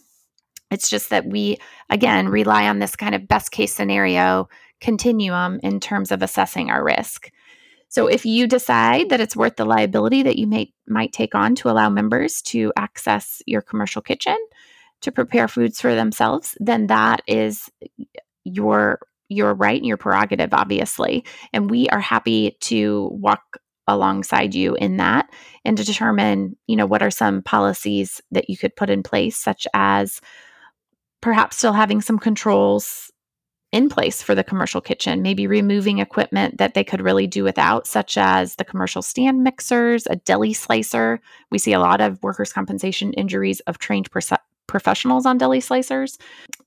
It's 0.69 0.89
just 0.89 1.09
that 1.09 1.25
we 1.25 1.57
again 1.89 2.29
rely 2.29 2.67
on 2.67 2.79
this 2.79 2.95
kind 2.95 3.15
of 3.15 3.27
best 3.27 3.51
case 3.51 3.73
scenario 3.73 4.47
continuum 4.79 5.59
in 5.63 5.79
terms 5.79 6.11
of 6.11 6.21
assessing 6.21 6.69
our 6.69 6.83
risk. 6.83 7.31
So 7.89 8.07
if 8.07 8.25
you 8.25 8.47
decide 8.47 9.09
that 9.09 9.19
it's 9.19 9.35
worth 9.35 9.57
the 9.57 9.65
liability 9.65 10.23
that 10.23 10.37
you 10.37 10.47
may 10.47 10.71
might 10.87 11.13
take 11.13 11.35
on 11.35 11.55
to 11.55 11.69
allow 11.69 11.89
members 11.89 12.41
to 12.43 12.71
access 12.77 13.41
your 13.47 13.61
commercial 13.61 14.01
kitchen 14.01 14.37
to 15.01 15.11
prepare 15.11 15.47
foods 15.47 15.81
for 15.81 15.95
themselves, 15.95 16.55
then 16.59 16.87
that 16.87 17.21
is 17.27 17.69
your 18.43 18.99
your 19.29 19.53
right 19.53 19.77
and 19.77 19.85
your 19.85 19.97
prerogative 19.97 20.53
obviously. 20.53 21.23
And 21.53 21.69
we 21.69 21.87
are 21.89 22.01
happy 22.01 22.57
to 22.61 23.09
walk 23.13 23.57
alongside 23.87 24.53
you 24.53 24.75
in 24.75 24.97
that 24.97 25.29
and 25.65 25.77
to 25.77 25.83
determine, 25.83 26.57
you 26.67 26.75
know, 26.75 26.85
what 26.85 27.01
are 27.01 27.11
some 27.11 27.41
policies 27.41 28.21
that 28.31 28.49
you 28.49 28.57
could 28.57 28.75
put 28.75 28.89
in 28.89 29.03
place 29.03 29.37
such 29.37 29.67
as 29.73 30.21
perhaps 31.21 31.57
still 31.57 31.73
having 31.73 32.01
some 32.01 32.19
controls 32.19 33.11
in 33.71 33.87
place 33.87 34.21
for 34.21 34.35
the 34.35 34.43
commercial 34.43 34.81
kitchen, 34.81 35.21
maybe 35.21 35.47
removing 35.47 35.99
equipment 35.99 36.57
that 36.57 36.73
they 36.73 36.83
could 36.83 37.01
really 37.01 37.25
do 37.25 37.43
without, 37.43 37.87
such 37.87 38.17
as 38.17 38.55
the 38.55 38.65
commercial 38.65 39.01
stand 39.01 39.43
mixers, 39.43 40.05
a 40.07 40.17
deli 40.17 40.51
slicer. 40.51 41.21
We 41.51 41.57
see 41.57 41.71
a 41.71 41.79
lot 41.79 42.01
of 42.01 42.21
workers' 42.21 42.51
compensation 42.51 43.13
injuries 43.13 43.61
of 43.61 43.77
trained 43.77 44.11
professionals 44.71 45.25
on 45.25 45.37
deli 45.37 45.59
slicers. 45.59 46.17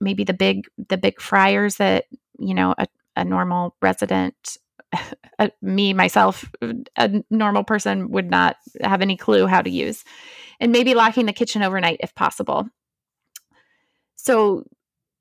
Maybe 0.00 0.22
the 0.22 0.32
big 0.32 0.66
the 0.88 0.96
big 0.96 1.20
fryers 1.20 1.76
that 1.76 2.04
you 2.38 2.54
know 2.54 2.74
a, 2.78 2.86
a 3.16 3.24
normal 3.24 3.74
resident. 3.82 4.58
me 5.60 5.92
myself 5.92 6.44
a 6.96 7.24
normal 7.28 7.64
person 7.64 8.08
would 8.10 8.30
not 8.30 8.56
have 8.80 9.02
any 9.02 9.16
clue 9.16 9.44
how 9.44 9.60
to 9.60 9.68
use 9.68 10.04
and 10.60 10.70
maybe 10.70 10.94
locking 10.94 11.26
the 11.26 11.32
kitchen 11.32 11.64
overnight 11.64 11.96
if 11.98 12.14
possible 12.14 12.68
so 14.14 14.62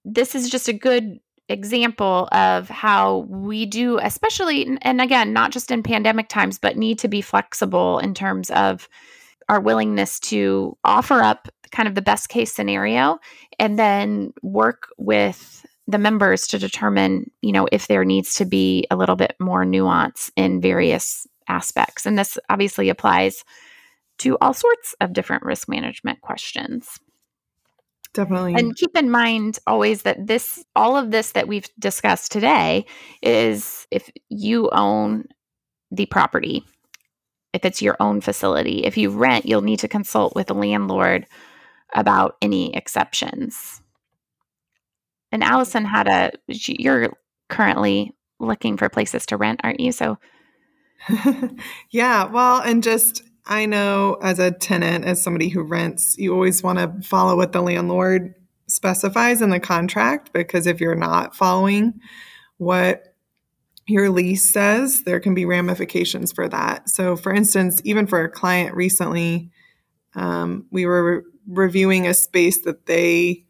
this 0.05 0.35
is 0.35 0.47
just 0.47 0.67
a 0.67 0.73
good 0.73 1.19
example 1.49 2.27
of 2.31 2.69
how 2.69 3.19
we 3.29 3.65
do, 3.65 3.99
especially, 3.99 4.77
and 4.81 5.01
again, 5.01 5.33
not 5.33 5.51
just 5.51 5.71
in 5.71 5.83
pandemic 5.83 6.29
times, 6.29 6.57
but 6.57 6.77
need 6.77 6.99
to 6.99 7.07
be 7.07 7.21
flexible 7.21 7.99
in 7.99 8.13
terms 8.13 8.49
of 8.51 8.87
our 9.49 9.59
willingness 9.59 10.19
to 10.19 10.77
offer 10.83 11.21
up 11.21 11.49
kind 11.73 11.89
of 11.89 11.95
the 11.95 12.01
best 12.01 12.29
case 12.29 12.53
scenario 12.53 13.19
and 13.59 13.77
then 13.77 14.31
work 14.41 14.87
with 14.97 15.65
the 15.87 15.97
members 15.97 16.47
to 16.47 16.59
determine, 16.59 17.29
you 17.41 17.51
know, 17.51 17.67
if 17.71 17.87
there 17.87 18.05
needs 18.05 18.35
to 18.35 18.45
be 18.45 18.87
a 18.89 18.95
little 18.95 19.17
bit 19.17 19.35
more 19.39 19.65
nuance 19.65 20.31
in 20.37 20.61
various 20.61 21.27
aspects. 21.49 22.05
And 22.05 22.17
this 22.17 22.37
obviously 22.49 22.87
applies 22.87 23.43
to 24.19 24.37
all 24.39 24.53
sorts 24.53 24.95
of 25.01 25.11
different 25.11 25.43
risk 25.43 25.67
management 25.67 26.21
questions. 26.21 26.99
Definitely. 28.13 28.53
And 28.53 28.75
keep 28.75 28.95
in 28.95 29.09
mind 29.09 29.57
always 29.65 30.03
that 30.03 30.27
this, 30.27 30.63
all 30.75 30.95
of 30.95 31.09
this 31.09 31.31
that 31.31 31.47
we've 31.47 31.67
discussed 31.79 32.31
today 32.31 32.85
is 33.23 33.87
if 33.89 34.09
you 34.29 34.69
own 34.69 35.25
the 35.91 36.05
property, 36.05 36.63
if 37.53 37.65
it's 37.65 37.81
your 37.81 37.97
own 37.99 38.21
facility. 38.21 38.83
If 38.83 38.97
you 38.97 39.09
rent, 39.09 39.45
you'll 39.45 39.61
need 39.61 39.79
to 39.79 39.87
consult 39.87 40.35
with 40.35 40.47
the 40.47 40.55
landlord 40.55 41.25
about 41.93 42.37
any 42.41 42.75
exceptions. 42.75 43.81
And 45.31 45.43
Allison 45.43 45.85
had 45.85 46.07
a, 46.07 46.31
you're 46.47 47.13
currently 47.49 48.11
looking 48.39 48.77
for 48.77 48.89
places 48.89 49.25
to 49.27 49.37
rent, 49.37 49.61
aren't 49.63 49.79
you? 49.79 49.91
So, 49.91 50.17
yeah, 51.91 52.25
well, 52.25 52.61
and 52.61 52.83
just 52.83 53.23
I 53.45 53.65
know 53.65 54.17
as 54.21 54.39
a 54.39 54.51
tenant, 54.51 55.05
as 55.05 55.21
somebody 55.21 55.49
who 55.49 55.63
rents, 55.63 56.17
you 56.17 56.33
always 56.33 56.63
want 56.63 56.79
to 56.79 57.07
follow 57.07 57.35
what 57.35 57.51
the 57.51 57.61
landlord 57.61 58.35
specifies 58.67 59.41
in 59.41 59.49
the 59.49 59.59
contract 59.59 60.31
because 60.33 60.65
if 60.65 60.79
you're 60.79 60.95
not 60.95 61.35
following 61.35 61.99
what 62.57 63.15
your 63.85 64.09
lease 64.09 64.49
says, 64.49 65.03
there 65.03 65.19
can 65.19 65.33
be 65.33 65.45
ramifications 65.45 66.31
for 66.31 66.47
that. 66.47 66.89
So, 66.89 67.17
for 67.17 67.33
instance, 67.33 67.81
even 67.83 68.07
for 68.07 68.23
a 68.23 68.29
client 68.29 68.75
recently, 68.75 69.51
um, 70.15 70.65
we 70.71 70.85
were 70.85 71.17
re- 71.17 71.23
reviewing 71.47 72.07
a 72.07 72.13
space 72.13 72.61
that 72.63 72.85
they 72.85 73.45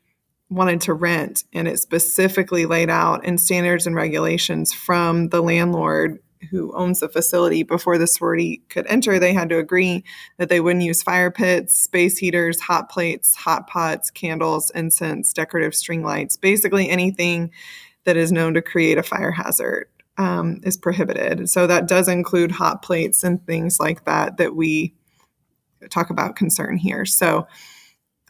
wanted 0.49 0.81
to 0.81 0.93
rent, 0.93 1.43
and 1.53 1.67
it 1.67 1.79
specifically 1.79 2.65
laid 2.65 2.89
out 2.89 3.25
in 3.25 3.37
standards 3.37 3.87
and 3.87 3.95
regulations 3.95 4.71
from 4.73 5.29
the 5.29 5.41
landlord 5.41 6.19
who 6.51 6.73
owns 6.73 6.99
the 6.99 7.09
facility 7.09 7.63
before 7.63 7.97
the 7.97 8.07
sorority 8.07 8.61
could 8.69 8.85
enter, 8.87 9.17
they 9.17 9.33
had 9.33 9.49
to 9.49 9.57
agree 9.57 10.03
that 10.37 10.49
they 10.49 10.59
wouldn't 10.59 10.83
use 10.83 11.01
fire 11.01 11.31
pits, 11.31 11.79
space 11.79 12.17
heaters, 12.17 12.59
hot 12.59 12.89
plates, 12.89 13.35
hot 13.35 13.67
pots, 13.67 14.11
candles, 14.11 14.69
incense, 14.71 15.33
decorative 15.33 15.73
string 15.73 16.03
lights, 16.03 16.37
basically 16.37 16.89
anything 16.89 17.51
that 18.03 18.17
is 18.17 18.31
known 18.31 18.53
to 18.53 18.61
create 18.61 18.97
a 18.97 19.03
fire 19.03 19.31
hazard 19.31 19.87
um, 20.17 20.59
is 20.63 20.77
prohibited. 20.77 21.49
So 21.49 21.65
that 21.67 21.87
does 21.87 22.07
include 22.07 22.51
hot 22.51 22.81
plates 22.81 23.23
and 23.23 23.45
things 23.45 23.79
like 23.79 24.05
that 24.05 24.37
that 24.37 24.55
we 24.55 24.93
talk 25.89 26.09
about 26.09 26.35
concern 26.35 26.77
here. 26.77 27.05
So 27.05 27.47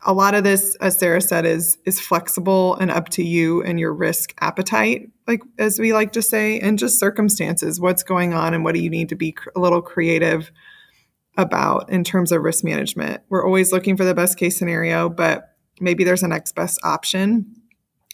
a 0.05 0.13
lot 0.13 0.35
of 0.35 0.43
this, 0.43 0.75
as 0.75 0.97
Sarah 0.97 1.21
said, 1.21 1.45
is 1.45 1.77
is 1.85 1.99
flexible 1.99 2.75
and 2.75 2.91
up 2.91 3.09
to 3.09 3.23
you 3.23 3.63
and 3.63 3.79
your 3.79 3.93
risk 3.93 4.33
appetite, 4.41 5.09
like 5.27 5.41
as 5.57 5.79
we 5.79 5.93
like 5.93 6.11
to 6.13 6.21
say, 6.21 6.59
and 6.59 6.79
just 6.79 6.99
circumstances, 6.99 7.79
what's 7.79 8.03
going 8.03 8.33
on, 8.33 8.53
and 8.53 8.63
what 8.63 8.75
do 8.75 8.81
you 8.81 8.89
need 8.89 9.09
to 9.09 9.15
be 9.15 9.35
a 9.55 9.59
little 9.59 9.81
creative 9.81 10.51
about 11.37 11.89
in 11.89 12.03
terms 12.03 12.31
of 12.31 12.43
risk 12.43 12.63
management. 12.63 13.21
We're 13.29 13.45
always 13.45 13.71
looking 13.71 13.97
for 13.97 14.05
the 14.05 14.13
best 14.13 14.37
case 14.37 14.57
scenario, 14.57 15.09
but 15.09 15.55
maybe 15.79 16.03
there's 16.03 16.23
a 16.23 16.27
next 16.27 16.53
best 16.53 16.79
option 16.83 17.55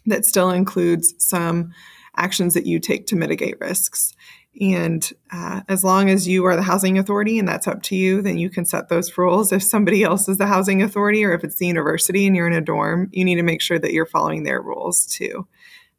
that 0.05 0.25
still 0.25 0.49
includes 0.49 1.13
some 1.17 1.71
actions 2.15 2.53
that 2.53 2.65
you 2.65 2.79
take 2.79 3.07
to 3.07 3.15
mitigate 3.15 3.59
risks. 3.59 4.13
And 4.59 5.09
uh, 5.31 5.61
as 5.69 5.83
long 5.83 6.09
as 6.09 6.27
you 6.27 6.45
are 6.45 6.55
the 6.55 6.61
housing 6.61 6.97
authority 6.97 7.39
and 7.39 7.47
that's 7.47 7.67
up 7.67 7.81
to 7.83 7.95
you, 7.95 8.21
then 8.21 8.37
you 8.37 8.49
can 8.49 8.65
set 8.65 8.89
those 8.89 9.17
rules. 9.17 9.53
If 9.53 9.63
somebody 9.63 10.03
else 10.03 10.27
is 10.27 10.37
the 10.37 10.47
housing 10.47 10.81
authority 10.81 11.23
or 11.23 11.33
if 11.33 11.43
it's 11.43 11.57
the 11.57 11.67
university 11.67 12.27
and 12.27 12.35
you're 12.35 12.47
in 12.47 12.53
a 12.53 12.61
dorm, 12.61 13.09
you 13.13 13.23
need 13.23 13.35
to 13.35 13.43
make 13.43 13.61
sure 13.61 13.79
that 13.79 13.93
you're 13.93 14.05
following 14.05 14.43
their 14.43 14.61
rules 14.61 15.05
too, 15.05 15.47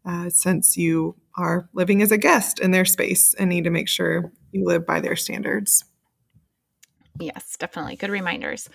uh, 0.04 0.28
since 0.28 0.76
you 0.76 1.16
are 1.36 1.68
living 1.72 2.02
as 2.02 2.12
a 2.12 2.18
guest 2.18 2.60
in 2.60 2.70
their 2.70 2.84
space 2.84 3.32
and 3.34 3.48
need 3.48 3.64
to 3.64 3.70
make 3.70 3.88
sure 3.88 4.30
you 4.52 4.64
live 4.64 4.86
by 4.86 5.00
their 5.00 5.16
standards. 5.16 5.84
Yes, 7.18 7.56
definitely. 7.58 7.96
Good 7.96 8.10
reminders. 8.10 8.68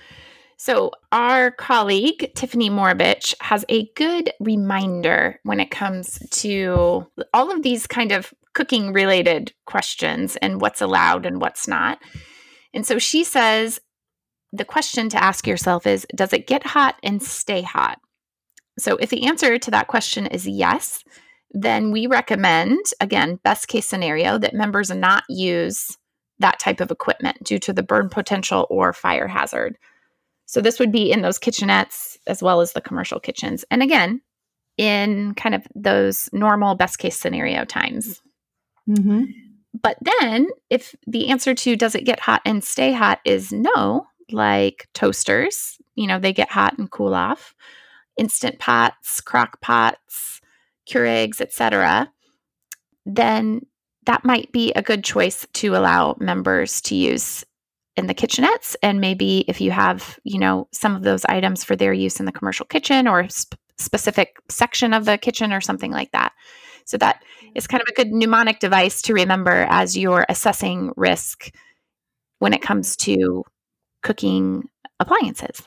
So, 0.57 0.91
our 1.11 1.51
colleague, 1.51 2.31
Tiffany 2.33 2.69
Moravich, 2.69 3.35
has 3.41 3.65
a 3.67 3.89
good 3.95 4.31
reminder 4.39 5.39
when 5.43 5.59
it 5.59 5.69
comes 5.69 6.17
to 6.29 7.05
all 7.33 7.51
of 7.51 7.61
these 7.61 7.87
kind 7.87 8.13
of 8.13 8.33
cooking 8.55 8.91
related 8.91 9.53
questions 9.65 10.35
and 10.38 10.59
what's 10.59 10.81
allowed 10.81 11.25
and 11.25 11.39
what's 11.39 11.67
not. 11.67 12.00
And 12.74 12.85
so 12.85 12.97
she 12.97 13.24
says 13.24 13.79
the 14.51 14.65
question 14.65 15.09
to 15.09 15.24
ask 15.24 15.45
yourself 15.45 15.85
is 15.85 16.07
Does 16.15 16.33
it 16.33 16.47
get 16.47 16.65
hot 16.65 16.95
and 17.03 17.21
stay 17.21 17.62
hot? 17.62 18.00
So, 18.79 18.97
if 18.97 19.09
the 19.09 19.27
answer 19.27 19.57
to 19.57 19.71
that 19.71 19.88
question 19.88 20.25
is 20.25 20.47
yes, 20.47 21.03
then 21.51 21.91
we 21.91 22.07
recommend, 22.07 22.79
again, 23.00 23.39
best 23.43 23.67
case 23.67 23.85
scenario, 23.85 24.38
that 24.38 24.53
members 24.53 24.89
not 24.89 25.24
use 25.29 25.97
that 26.39 26.59
type 26.59 26.81
of 26.81 26.91
equipment 26.91 27.41
due 27.43 27.59
to 27.59 27.71
the 27.71 27.83
burn 27.83 28.09
potential 28.09 28.67
or 28.69 28.91
fire 28.91 29.27
hazard. 29.27 29.77
So 30.45 30.59
this 30.59 30.79
would 30.79 30.91
be 30.91 31.12
in 31.12 31.21
those 31.21 31.39
kitchenettes 31.39 32.17
as 32.27 32.43
well 32.43 32.59
as 32.59 32.74
the 32.74 32.81
commercial 32.81 33.19
kitchens. 33.19 33.63
And 33.71 33.81
again, 33.81 34.21
in 34.77 35.33
kind 35.35 35.55
of 35.55 35.65
those 35.74 36.29
normal 36.33 36.75
best 36.75 37.00
case 37.00 37.17
scenario 37.17 37.63
times. 37.63 38.21
Mm-hmm. 38.89 39.23
But 39.81 39.97
then, 40.01 40.47
if 40.69 40.95
the 41.05 41.29
answer 41.29 41.53
to 41.53 41.75
does 41.75 41.95
it 41.95 42.05
get 42.05 42.19
hot 42.19 42.41
and 42.45 42.63
stay 42.63 42.93
hot 42.93 43.19
is 43.25 43.51
no, 43.51 44.07
like 44.31 44.87
toasters, 44.93 45.77
you 45.95 46.07
know, 46.07 46.19
they 46.19 46.33
get 46.33 46.49
hot 46.49 46.77
and 46.77 46.89
cool 46.89 47.13
off, 47.13 47.53
instant 48.17 48.59
pots, 48.59 49.19
crock 49.21 49.61
pots, 49.61 50.39
Keurigs, 50.89 51.41
etc., 51.41 52.11
then 53.05 53.61
that 54.05 54.23
might 54.23 54.51
be 54.51 54.71
a 54.73 54.81
good 54.81 55.03
choice 55.03 55.45
to 55.53 55.75
allow 55.75 56.15
members 56.19 56.81
to 56.81 56.95
use 56.95 57.43
in 57.95 58.07
the 58.07 58.13
kitchenettes 58.13 58.75
and 58.83 58.99
maybe 58.99 59.45
if 59.47 59.61
you 59.61 59.71
have 59.71 60.19
you 60.23 60.37
know 60.37 60.67
some 60.73 60.95
of 60.95 61.03
those 61.03 61.23
items 61.25 61.63
for 61.63 61.75
their 61.75 61.93
use 61.93 62.19
in 62.19 62.25
the 62.25 62.31
commercial 62.31 62.65
kitchen 62.65 63.07
or 63.07 63.27
sp- 63.31 63.55
specific 63.77 64.35
section 64.49 64.93
of 64.93 65.05
the 65.05 65.17
kitchen 65.17 65.53
or 65.53 65.61
something 65.61 65.91
like 65.91 66.11
that 66.11 66.33
so 66.85 66.97
that 66.97 67.23
is 67.55 67.67
kind 67.67 67.81
of 67.81 67.87
a 67.89 67.93
good 67.93 68.11
mnemonic 68.11 68.59
device 68.59 69.01
to 69.03 69.13
remember 69.13 69.65
as 69.69 69.97
you're 69.97 70.25
assessing 70.29 70.91
risk 70.95 71.51
when 72.39 72.53
it 72.53 72.61
comes 72.61 72.95
to 72.95 73.43
cooking 74.01 74.69
appliances. 74.99 75.63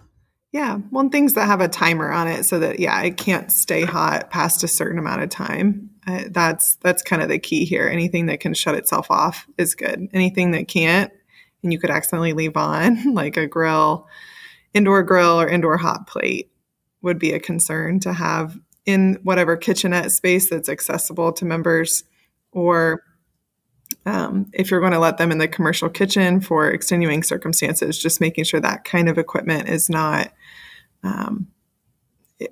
Yeah 0.53 0.77
one 0.91 1.11
things 1.11 1.35
that 1.35 1.47
have 1.47 1.61
a 1.61 1.69
timer 1.69 2.11
on 2.11 2.27
it 2.27 2.45
so 2.45 2.59
that 2.61 2.81
yeah 2.81 3.03
it 3.03 3.19
can't 3.19 3.53
stay 3.53 3.85
hot 3.85 4.31
past 4.31 4.65
a 4.65 4.69
certain 4.69 4.99
amount 4.99 5.23
of 5.23 5.29
time. 5.29 5.91
Uh, 6.07 6.25
that's 6.31 6.77
that's 6.77 7.03
kind 7.03 7.21
of 7.21 7.29
the 7.29 7.39
key 7.39 7.67
here. 7.67 7.87
Anything 7.87 8.27
that 8.27 8.41
can 8.41 8.55
shut 8.55 8.75
itself 8.75 9.11
off 9.11 9.47
is 9.59 9.75
good. 9.75 10.09
Anything 10.15 10.53
that 10.53 10.69
can't 10.69 11.13
and 11.63 11.73
you 11.73 11.79
could 11.79 11.91
accidentally 11.91 12.33
leave 12.33 12.57
on, 12.57 13.15
like 13.15 13.37
a 13.37 13.47
grill, 13.47 14.07
indoor 14.75 15.03
grill 15.03 15.41
or 15.41 15.49
indoor 15.49 15.77
hot 15.77 16.07
plate 16.07 16.51
would 17.03 17.19
be 17.19 17.33
a 17.33 17.41
concern 17.41 18.01
to 18.01 18.13
have 18.13 18.59
in 18.89 19.19
whatever 19.23 19.55
kitchenette 19.55 20.11
space 20.11 20.49
that's 20.49 20.67
accessible 20.67 21.31
to 21.31 21.45
members 21.45 22.05
or 22.53 23.03
um, 24.07 24.47
if 24.55 24.71
you're 24.71 24.81
going 24.81 24.93
to 24.93 24.99
let 24.99 25.19
them 25.19 25.31
in 25.31 25.37
the 25.37 25.47
commercial 25.47 25.91
kitchen 25.91 26.41
for 26.41 26.71
extenuating 26.71 27.23
circumstances, 27.23 27.99
just 27.99 28.19
making 28.19 28.45
sure 28.45 28.61
that 28.61 28.85
kind 28.85 29.11
of 29.11 29.19
equipment 29.19 29.69
is 29.69 29.91
not 29.91 30.33
um, 31.03 31.49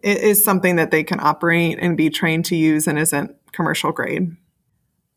is 0.03 0.45
something 0.45 0.77
that 0.77 0.91
they 0.91 1.03
can 1.03 1.21
operate 1.21 1.79
and 1.81 1.97
be 1.97 2.11
trained 2.11 2.45
to 2.47 2.57
use 2.57 2.87
and 2.87 2.99
isn't 2.99 3.35
commercial 3.53 3.91
grade. 3.91 4.37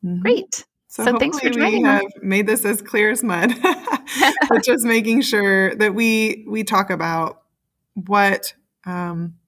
Mm-hmm. 0.01 0.21
Great. 0.21 0.65
So, 0.87 1.03
so 1.03 1.17
thanks 1.17 1.37
for 1.41 1.49
joining. 1.49 1.83
We 1.83 1.89
have 1.89 2.03
made 2.21 2.47
this 2.47 2.63
as 2.63 2.81
clear 2.81 3.11
as 3.11 3.25
mud, 3.25 3.53
but 4.49 4.63
just 4.63 4.85
making 4.85 5.23
sure 5.23 5.75
that 5.75 5.93
we 5.93 6.45
we 6.47 6.63
talk 6.63 6.89
about 6.89 7.41
what 7.93 8.53
um, 8.85 9.38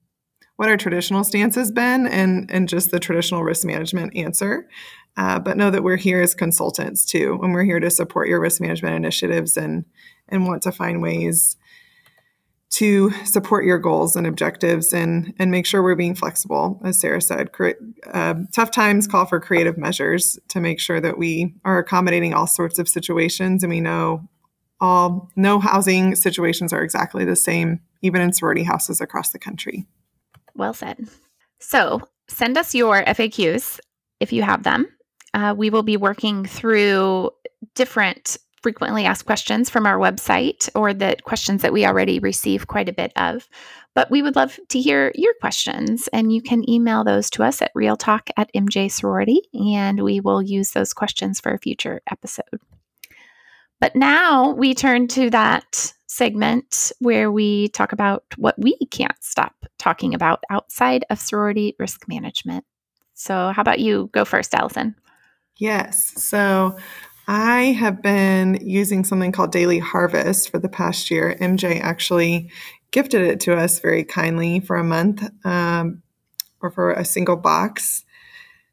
what 0.56 0.68
our 0.68 0.76
traditional 0.76 1.24
stance 1.24 1.54
has 1.54 1.70
been 1.70 2.06
and 2.06 2.50
and 2.50 2.68
just 2.68 2.90
the 2.90 3.00
traditional 3.00 3.42
risk 3.42 3.64
management 3.64 4.16
answer. 4.16 4.68
Uh, 5.16 5.38
but 5.38 5.56
know 5.56 5.70
that 5.70 5.82
we're 5.82 5.96
here 5.96 6.22
as 6.22 6.34
consultants 6.34 7.04
too, 7.04 7.38
and 7.42 7.52
we're 7.52 7.64
here 7.64 7.80
to 7.80 7.90
support 7.90 8.28
your 8.28 8.40
risk 8.40 8.60
management 8.60 8.96
initiatives 8.96 9.56
and 9.56 9.84
and 10.28 10.46
want 10.46 10.62
to 10.62 10.72
find 10.72 11.02
ways 11.02 11.56
to 12.72 13.10
support 13.26 13.66
your 13.66 13.78
goals 13.78 14.16
and 14.16 14.26
objectives 14.26 14.94
and 14.94 15.34
and 15.38 15.50
make 15.50 15.66
sure 15.66 15.82
we're 15.82 15.94
being 15.94 16.14
flexible 16.14 16.80
as 16.84 16.98
sarah 16.98 17.20
said 17.20 17.52
Cre- 17.52 17.72
uh, 18.12 18.34
tough 18.50 18.70
times 18.70 19.06
call 19.06 19.26
for 19.26 19.38
creative 19.38 19.76
measures 19.76 20.38
to 20.48 20.58
make 20.58 20.80
sure 20.80 21.00
that 21.00 21.18
we 21.18 21.54
are 21.64 21.78
accommodating 21.78 22.32
all 22.32 22.46
sorts 22.46 22.78
of 22.78 22.88
situations 22.88 23.62
and 23.62 23.70
we 23.70 23.80
know 23.80 24.26
all 24.80 25.30
no 25.36 25.60
housing 25.60 26.14
situations 26.14 26.72
are 26.72 26.82
exactly 26.82 27.24
the 27.24 27.36
same 27.36 27.80
even 28.00 28.22
in 28.22 28.32
sorority 28.32 28.62
houses 28.62 29.00
across 29.00 29.30
the 29.30 29.38
country 29.38 29.86
well 30.54 30.74
said 30.74 31.08
so 31.58 32.00
send 32.28 32.58
us 32.58 32.74
your 32.74 33.02
FAQs 33.04 33.78
if 34.20 34.32
you 34.32 34.42
have 34.42 34.62
them. 34.62 34.86
Uh, 35.34 35.54
we 35.56 35.70
will 35.70 35.82
be 35.82 35.96
working 35.96 36.44
through 36.44 37.30
different 37.74 38.36
frequently 38.62 39.04
asked 39.04 39.26
questions 39.26 39.68
from 39.68 39.86
our 39.86 39.98
website 39.98 40.68
or 40.76 40.94
the 40.94 41.16
questions 41.24 41.62
that 41.62 41.72
we 41.72 41.84
already 41.84 42.20
receive 42.20 42.68
quite 42.68 42.88
a 42.88 42.92
bit 42.92 43.12
of. 43.16 43.48
But 43.94 44.10
we 44.10 44.22
would 44.22 44.36
love 44.36 44.58
to 44.68 44.80
hear 44.80 45.10
your 45.16 45.34
questions, 45.40 46.08
and 46.12 46.32
you 46.32 46.40
can 46.40 46.68
email 46.70 47.02
those 47.02 47.28
to 47.30 47.42
us 47.42 47.60
at 47.60 47.74
realtalk 47.74 48.30
at 48.36 48.52
MJ 48.54 48.90
Sorority, 48.90 49.40
and 49.52 50.02
we 50.02 50.20
will 50.20 50.40
use 50.40 50.70
those 50.70 50.92
questions 50.92 51.40
for 51.40 51.52
a 51.52 51.58
future 51.58 52.00
episode. 52.10 52.44
But 53.80 53.96
now 53.96 54.50
we 54.50 54.74
turn 54.74 55.08
to 55.08 55.28
that 55.30 55.92
segment 56.12 56.92
where 56.98 57.32
we 57.32 57.68
talk 57.68 57.92
about 57.92 58.24
what 58.36 58.54
we 58.58 58.76
can't 58.90 59.16
stop 59.20 59.54
talking 59.78 60.14
about 60.14 60.44
outside 60.50 61.04
of 61.08 61.18
sorority 61.18 61.74
risk 61.78 62.06
management. 62.06 62.64
So, 63.14 63.52
how 63.54 63.62
about 63.62 63.80
you 63.80 64.10
go 64.12 64.24
first, 64.24 64.54
Allison? 64.54 64.94
Yes. 65.56 66.22
So, 66.22 66.76
I 67.26 67.72
have 67.72 68.02
been 68.02 68.58
using 68.62 69.04
something 69.04 69.32
called 69.32 69.52
Daily 69.52 69.78
Harvest 69.78 70.50
for 70.50 70.58
the 70.58 70.68
past 70.68 71.10
year. 71.10 71.36
MJ 71.40 71.80
actually 71.80 72.50
gifted 72.90 73.22
it 73.22 73.40
to 73.40 73.56
us 73.56 73.80
very 73.80 74.04
kindly 74.04 74.60
for 74.60 74.76
a 74.76 74.84
month 74.84 75.22
um, 75.44 76.02
or 76.60 76.70
for 76.70 76.92
a 76.92 77.04
single 77.04 77.36
box 77.36 78.04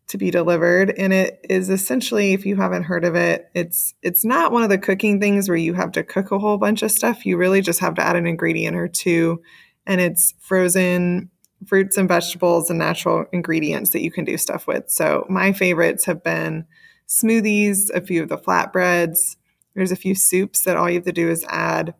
to 0.10 0.18
be 0.18 0.32
delivered. 0.32 0.92
And 0.98 1.14
it 1.14 1.46
is 1.50 1.70
essentially 1.70 2.34
if 2.34 2.46
you 2.46 2.56
haven't 2.56 2.84
heard 2.84 3.06
of 3.06 3.16
it 3.16 3.50
it's 3.54 3.94
it's 4.02 4.26
not 4.26 4.52
one 4.52 4.64
of 4.64 4.70
the 4.70 4.78
cooking 4.78 5.20
things 5.20 5.48
where 5.48 5.58
you 5.58 5.74
have 5.76 5.92
to 5.94 6.04
cook 6.04 6.32
a 6.32 6.40
whole 6.40 6.58
bunch 6.58 6.82
of 6.82 6.92
stuff. 6.92 7.26
You 7.26 7.38
really 7.38 7.62
just 7.62 7.80
have 7.80 7.96
to 7.96 8.02
add 8.02 8.16
an 8.16 8.28
ingredient 8.28 8.76
or 8.76 8.88
two. 8.88 9.42
And 9.86 10.02
it's 10.02 10.34
frozen 10.40 11.30
fruits 11.66 11.98
and 11.98 12.08
vegetables 12.08 12.70
and 12.70 12.80
natural 12.80 13.26
ingredients 13.32 13.92
that 13.92 14.02
you 14.02 14.12
can 14.12 14.26
do 14.26 14.38
stuff 14.38 14.66
with. 14.68 14.90
So 14.90 15.26
my 15.30 15.54
favorites 15.54 16.06
have 16.06 16.24
been 16.24 16.66
smoothies 17.08 17.90
a 17.94 18.02
few 18.02 18.24
of 18.24 18.30
the 18.30 18.38
flatbreads. 18.38 19.36
There's 19.76 19.92
a 19.92 19.98
few 19.98 20.16
soups 20.16 20.64
that 20.64 20.78
all 20.78 20.90
you 20.90 20.96
have 20.96 21.06
to 21.06 21.12
do 21.12 21.30
is 21.30 21.46
add 21.50 21.94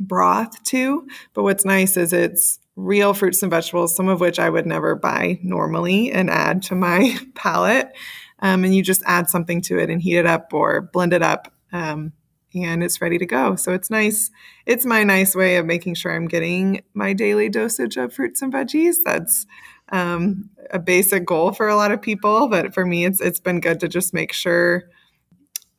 broth 0.00 0.62
to. 0.64 1.06
But 1.34 1.42
what's 1.44 1.64
nice 1.64 1.96
is 1.96 2.12
it's 2.12 2.58
real 2.76 3.14
fruits 3.14 3.42
and 3.42 3.50
vegetables, 3.50 3.94
some 3.94 4.08
of 4.08 4.20
which 4.20 4.38
I 4.38 4.50
would 4.50 4.66
never 4.66 4.94
buy 4.94 5.38
normally 5.42 6.10
and 6.10 6.30
add 6.30 6.62
to 6.64 6.74
my 6.74 7.18
palate. 7.34 7.92
Um, 8.38 8.64
and 8.64 8.74
you 8.74 8.82
just 8.82 9.02
add 9.06 9.30
something 9.30 9.60
to 9.62 9.78
it 9.78 9.90
and 9.90 10.02
heat 10.02 10.16
it 10.16 10.26
up 10.26 10.52
or 10.52 10.80
blend 10.80 11.12
it 11.12 11.22
up. 11.22 11.52
Um, 11.72 12.12
and 12.54 12.82
it's 12.82 13.00
ready 13.00 13.18
to 13.18 13.26
go. 13.26 13.56
So 13.56 13.72
it's 13.72 13.88
nice. 13.88 14.30
It's 14.66 14.84
my 14.84 15.04
nice 15.04 15.34
way 15.34 15.56
of 15.56 15.66
making 15.66 15.94
sure 15.94 16.14
I'm 16.14 16.28
getting 16.28 16.82
my 16.92 17.12
daily 17.12 17.48
dosage 17.48 17.96
of 17.96 18.12
fruits 18.12 18.42
and 18.42 18.52
veggies. 18.52 18.96
That's 19.04 19.46
um, 19.90 20.50
a 20.70 20.78
basic 20.78 21.24
goal 21.24 21.52
for 21.52 21.68
a 21.68 21.76
lot 21.76 21.92
of 21.92 22.02
people, 22.02 22.48
but 22.48 22.74
for 22.74 22.84
me, 22.84 23.04
it's 23.04 23.20
it's 23.20 23.40
been 23.40 23.60
good 23.60 23.80
to 23.80 23.88
just 23.88 24.12
make 24.12 24.32
sure 24.32 24.84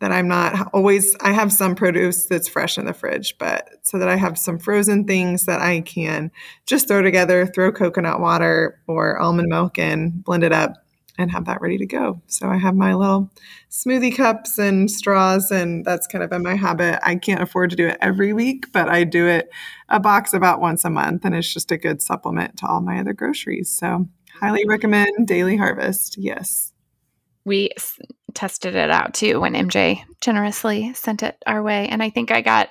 that 0.04 0.12
I'm 0.12 0.28
not 0.28 0.68
always, 0.74 1.16
I 1.22 1.32
have 1.32 1.54
some 1.54 1.76
produce 1.76 2.26
that's 2.26 2.50
fresh 2.50 2.78
in 2.78 2.86
the 2.86 2.94
fridge, 2.94 3.38
but 3.38 3.70
so 3.84 3.98
that 3.98 4.10
I 4.10 4.18
have 4.18 4.38
some 4.38 4.60
frozen 4.60 5.06
things 5.06 5.46
that 5.46 5.62
I 5.62 5.80
can 5.80 6.30
just 6.66 6.90
throw 6.90 7.02
together, 7.02 7.46
throw 7.46 7.72
coconut 7.72 8.20
water 8.20 8.82
or 8.86 9.18
almond 9.18 9.48
milk 9.48 9.80
in, 9.80 10.10
blend 10.10 10.44
it 10.44 10.52
up, 10.52 10.74
and 11.18 11.32
have 11.32 11.46
that 11.46 11.62
ready 11.62 11.78
to 11.78 11.86
go. 11.86 12.22
So 12.28 12.50
I 12.50 12.58
have 12.58 12.76
my 12.76 12.94
little 12.94 13.32
smoothie 13.72 14.14
cups 14.14 14.58
and 14.58 14.92
straws, 14.92 15.52
and 15.52 15.86
that's 15.86 16.06
kind 16.06 16.22
of 16.22 16.30
been 16.30 16.44
my 16.44 16.56
habit. 16.56 17.00
I 17.02 17.16
can't 17.16 17.42
afford 17.42 17.70
to 17.70 17.78
do 17.78 17.88
it 17.88 17.98
every 18.02 18.34
week, 18.34 18.74
but 18.74 18.90
I 18.90 19.06
do 19.06 19.26
it 19.26 19.50
a 19.88 20.02
box 20.02 20.34
about 20.34 20.60
once 20.60 20.84
a 20.84 20.90
month, 20.90 21.24
and 21.24 21.34
it's 21.34 21.54
just 21.54 21.72
a 21.72 21.78
good 21.78 22.02
supplement 22.02 22.58
to 22.58 22.68
all 22.68 22.82
my 22.82 23.00
other 23.00 23.14
groceries. 23.14 23.72
So 23.72 24.10
highly 24.42 24.66
recommend 24.68 25.28
Daily 25.28 25.56
Harvest. 25.56 26.18
Yes 26.18 26.74
we 27.46 27.70
tested 28.34 28.75
it 28.75 28.90
out 28.90 29.13
too 29.13 29.40
when 29.40 29.54
MJ 29.54 30.04
generously 30.22 30.94
sent 30.94 31.24
it 31.24 31.38
our 31.46 31.62
way. 31.62 31.88
And 31.88 32.02
I 32.02 32.10
think 32.10 32.32
I 32.32 32.42
got 32.42 32.70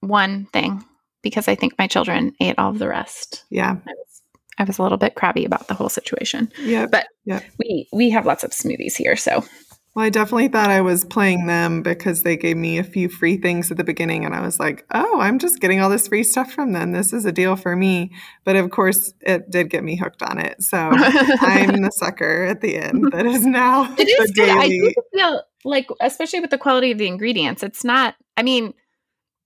one 0.00 0.46
thing 0.46 0.84
because 1.22 1.48
I 1.48 1.54
think 1.54 1.74
my 1.78 1.86
children 1.86 2.32
ate 2.40 2.58
all 2.58 2.70
of 2.70 2.78
the 2.78 2.88
rest. 2.88 3.44
Yeah. 3.50 3.70
I 3.70 3.90
was, 3.90 4.22
I 4.58 4.64
was 4.64 4.78
a 4.78 4.82
little 4.82 4.98
bit 4.98 5.14
crabby 5.14 5.44
about 5.44 5.68
the 5.68 5.74
whole 5.74 5.88
situation. 5.88 6.52
Yeah. 6.60 6.86
But 6.86 7.06
yep. 7.24 7.44
we 7.58 7.88
we 7.92 8.10
have 8.10 8.26
lots 8.26 8.44
of 8.44 8.50
smoothies 8.50 8.96
here. 8.96 9.16
So 9.16 9.44
well, 9.98 10.06
I 10.06 10.10
definitely 10.10 10.46
thought 10.46 10.70
I 10.70 10.80
was 10.80 11.04
playing 11.04 11.46
them 11.46 11.82
because 11.82 12.22
they 12.22 12.36
gave 12.36 12.56
me 12.56 12.78
a 12.78 12.84
few 12.84 13.08
free 13.08 13.36
things 13.36 13.72
at 13.72 13.78
the 13.78 13.82
beginning. 13.82 14.24
And 14.24 14.32
I 14.32 14.40
was 14.40 14.60
like, 14.60 14.86
oh, 14.94 15.18
I'm 15.18 15.40
just 15.40 15.58
getting 15.58 15.80
all 15.80 15.90
this 15.90 16.06
free 16.06 16.22
stuff 16.22 16.52
from 16.52 16.72
them. 16.72 16.92
This 16.92 17.12
is 17.12 17.24
a 17.24 17.32
deal 17.32 17.56
for 17.56 17.74
me. 17.74 18.12
But 18.44 18.54
of 18.54 18.70
course, 18.70 19.12
it 19.22 19.50
did 19.50 19.70
get 19.70 19.82
me 19.82 19.96
hooked 19.96 20.22
on 20.22 20.38
it. 20.38 20.62
So 20.62 20.78
I'm 20.78 21.82
the 21.82 21.90
sucker 21.96 22.44
at 22.44 22.60
the 22.60 22.76
end 22.76 23.10
that 23.10 23.26
is 23.26 23.44
now. 23.44 23.92
It 23.98 24.06
is 24.22 24.30
good. 24.30 24.48
I 24.48 24.68
do 24.68 24.94
feel 25.12 25.42
like, 25.64 25.88
especially 26.00 26.38
with 26.38 26.50
the 26.50 26.58
quality 26.58 26.92
of 26.92 26.98
the 26.98 27.08
ingredients, 27.08 27.64
it's 27.64 27.82
not, 27.82 28.14
I 28.36 28.44
mean, 28.44 28.74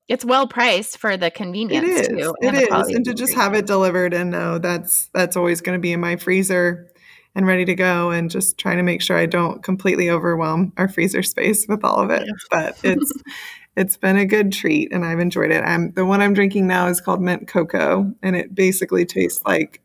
it's 0.06 0.22
well 0.22 0.46
priced 0.46 0.98
for 0.98 1.16
the 1.16 1.30
convenience 1.30 1.86
it 1.86 1.92
is. 1.92 2.08
too. 2.08 2.34
It 2.42 2.54
is. 2.54 2.94
And 2.94 3.06
to 3.06 3.14
just 3.14 3.32
have 3.36 3.54
it 3.54 3.64
delivered 3.64 4.12
and 4.12 4.30
know 4.30 4.58
that's 4.58 5.08
that's 5.14 5.34
always 5.34 5.62
going 5.62 5.78
to 5.78 5.80
be 5.80 5.94
in 5.94 6.00
my 6.00 6.16
freezer 6.16 6.91
and 7.34 7.46
ready 7.46 7.64
to 7.64 7.74
go 7.74 8.10
and 8.10 8.30
just 8.30 8.58
trying 8.58 8.76
to 8.76 8.82
make 8.82 9.02
sure 9.02 9.16
I 9.16 9.26
don't 9.26 9.62
completely 9.62 10.10
overwhelm 10.10 10.72
our 10.76 10.88
freezer 10.88 11.22
space 11.22 11.66
with 11.68 11.84
all 11.84 11.98
of 11.98 12.10
it. 12.10 12.26
Yeah. 12.26 12.32
But 12.50 12.78
it's 12.82 13.12
it's 13.76 13.96
been 13.96 14.16
a 14.16 14.26
good 14.26 14.52
treat 14.52 14.92
and 14.92 15.04
I've 15.04 15.20
enjoyed 15.20 15.50
it. 15.50 15.62
I'm 15.62 15.92
the 15.92 16.04
one 16.04 16.20
I'm 16.20 16.34
drinking 16.34 16.66
now 16.66 16.88
is 16.88 17.00
called 17.00 17.20
mint 17.22 17.48
cocoa 17.48 18.12
and 18.22 18.36
it 18.36 18.54
basically 18.54 19.06
tastes 19.06 19.42
like 19.44 19.80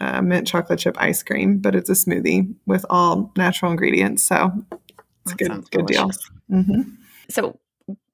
uh, 0.00 0.22
mint 0.22 0.46
chocolate 0.46 0.78
chip 0.78 0.96
ice 0.98 1.22
cream, 1.22 1.58
but 1.58 1.74
it's 1.74 1.90
a 1.90 1.94
smoothie 1.94 2.54
with 2.66 2.84
all 2.90 3.32
natural 3.36 3.70
ingredients. 3.70 4.22
So 4.22 4.52
it's 5.22 5.32
that 5.32 5.38
good 5.38 5.70
good 5.70 5.86
delicious. 5.86 6.30
deal. 6.48 6.58
Mm-hmm. 6.58 6.82
So 7.30 7.58